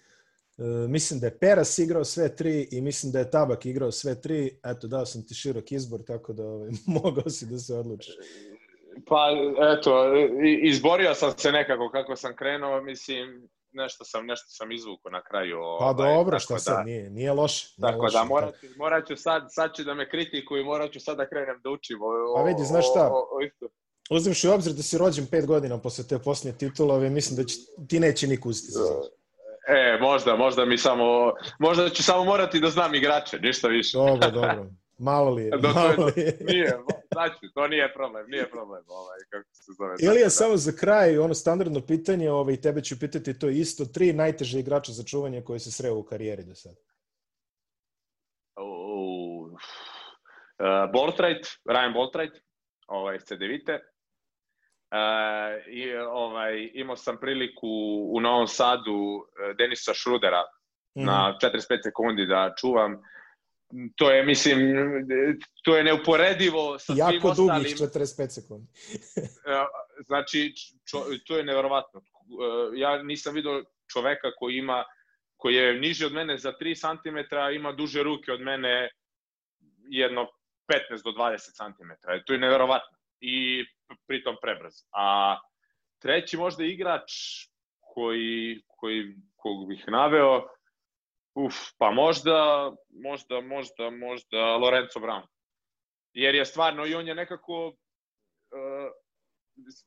[0.58, 4.22] Uh, mislim da je Peras igrao sve tri i mislim da je Tabak igrao sve
[4.22, 4.60] tri.
[4.66, 6.70] Eto, dao sam ti širok izbor, tako da ovaj,
[7.04, 8.16] mogao si da se odlučiš.
[9.08, 9.30] Pa,
[9.74, 10.14] eto,
[10.62, 15.58] izborio sam se nekako kako sam krenuo, mislim, nešto sam, nešto sam izvukao na kraju.
[15.80, 17.68] Pa ovaj, dobro, šta da, sad, nije, nije loše.
[17.78, 20.92] Nije tako loše, da, morat, morat ću sad, sad ću da me kritikuju i morat
[20.92, 21.98] ću sad da krenem da učim.
[22.02, 23.12] O, pa vidi, znaš šta,
[24.10, 27.56] uzimši u obzir da si rođen pet godina posle te posljednje titulove, mislim da će,
[27.90, 28.84] ti neće niko uzeti za
[29.68, 33.98] E, možda, možda mi samo, možda ću samo morati da znam igrače, ništa više.
[33.98, 34.66] Dobro, dobro.
[34.98, 36.38] Malo li je, Do, malo li je.
[36.41, 36.80] Nije,
[37.14, 39.95] znači, to nije problem, nije problem, ovaj, kako se zove.
[40.00, 40.30] Ili je da.
[40.30, 44.91] samo za kraj, ono standardno pitanje, ovaj, tebe ću pitati to isto, tri najteže igrača
[44.91, 46.80] za čuvanje koje se sreo u karijeri do sada.
[48.56, 49.58] Uh, uh,
[50.93, 52.34] Boltrajt, Ryan Boltrajt,
[52.88, 53.74] ovaj, CDVite.
[54.91, 57.68] Uh, i, ovaj, imao sam priliku
[58.14, 63.02] u Novom Sadu e, Denisa Šrudera mm na 45 sekundi da čuvam
[63.95, 64.59] to je, mislim,
[65.63, 67.65] to je neuporedivo sa jako svim ostalim.
[67.65, 68.68] Jako dugih 45 sekundi.
[70.09, 70.53] znači,
[70.86, 72.01] čo, to je neverovatno.
[72.76, 73.63] Ja nisam vidio
[73.93, 74.84] čoveka koji ima,
[75.38, 78.89] koji je niži od mene za 3 cm, ima duže ruke od mene
[79.89, 80.28] jedno
[80.91, 81.91] 15 do 20 cm.
[82.26, 82.97] To je neverovatno.
[83.20, 83.65] I
[84.07, 84.74] pritom prebrz.
[84.91, 85.38] A
[85.99, 87.11] treći možda igrač
[87.80, 90.47] koji, koji, kog bih naveo,
[91.38, 95.28] Uf, pa možda, možda, možda, možda Lorenzo Brown.
[96.14, 98.90] Jer je stvarno i on je nekako uh,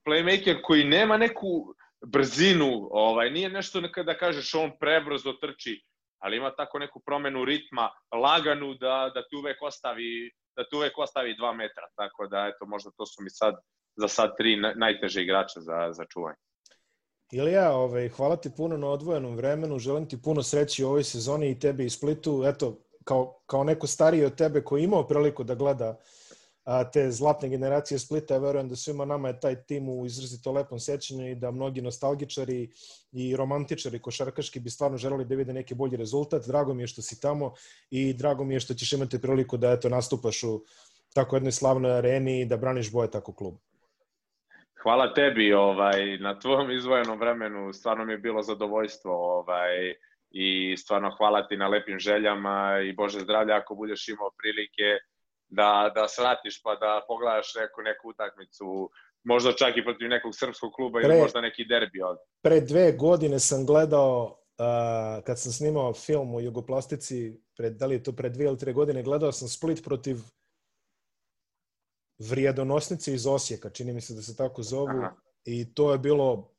[0.07, 1.75] playmaker koji nema neku
[2.07, 5.83] brzinu, ovaj, nije nešto da kažeš on prebrzo trči,
[6.23, 10.99] ali ima tako neku promenu ritma, laganu da, da ti uvek ostavi da ti uvek
[10.99, 13.55] ostavi dva metra, tako da eto možda to su mi sad
[13.97, 16.39] za sad tri najteže igrača za, za čuvanje.
[17.33, 21.51] Ilija, ovaj, hvala ti puno na odvojenom vremenu, želim ti puno sreći u ovoj sezoni
[21.51, 22.43] i tebi i Splitu.
[22.47, 25.99] Eto, kao, kao neko stariji od tebe koji imao priliku da gleda
[26.65, 30.53] a, te zlatne generacije Splita, ja verujem da svima nama je taj tim u izrazito
[30.53, 32.71] lepom sećanju i da mnogi nostalgičari
[33.13, 36.47] i romantičari košarkaški bi stvarno želeli da vide neki bolji rezultat.
[36.47, 37.55] Drago mi je što si tamo
[37.91, 40.65] i drago mi je što ćeš imati priliku da eto nastupaš u
[41.15, 43.59] tako jednoj slavnoj areni i da braniš boje tako klubu.
[44.83, 49.95] Hvala tebi ovaj, na tvojom izvojenom vremenu, stvarno mi je bilo zadovoljstvo ovaj,
[50.31, 54.89] i stvarno hvala ti na lepim željama i Bože zdravlja ako budeš imao prilike
[55.49, 58.91] da, da svratiš pa da pogledaš neku, neku utakmicu,
[59.25, 62.21] možda čak i protiv nekog srpskog kluba pre, ili možda neki derbi ovde.
[62.43, 67.95] Pre dve godine sam gledao, uh, kad sam snimao film o Jugoplastici, pred, da li
[67.95, 70.17] je to pre dve ili tre godine, gledao sam Split protiv
[72.29, 75.15] vrijedonosnice iz Osijeka, čini mi se da se tako zovu, Aha.
[75.45, 76.53] i to je bilo,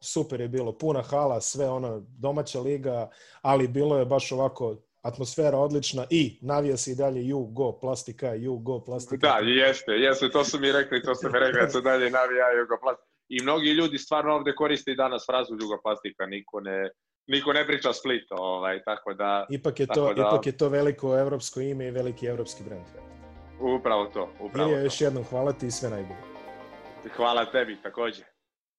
[0.00, 3.10] super je bilo, puna hala, sve ono, domaća liga,
[3.42, 8.26] ali bilo je baš ovako, atmosfera odlična i navija se i dalje you go plastika,
[8.26, 9.26] you go plastika.
[9.26, 12.44] Da, jeste, jeste, to su mi rekli, to su mi rekli da se dalje navija
[12.44, 13.08] you go plastika.
[13.28, 16.90] I mnogi ljudi stvarno ovde koriste i danas frazu plastika, niko ne,
[17.26, 19.46] niko ne priča Split, ovaj, tako da...
[19.50, 20.22] Ipak je, to, da...
[20.22, 23.13] ipak je to veliko evropsko ime i veliki evropski brend.
[23.60, 26.20] Upravo to, upravo Ilija, još jednom hvala ti i sve najbolje.
[27.16, 28.33] Hvala tebi takođe.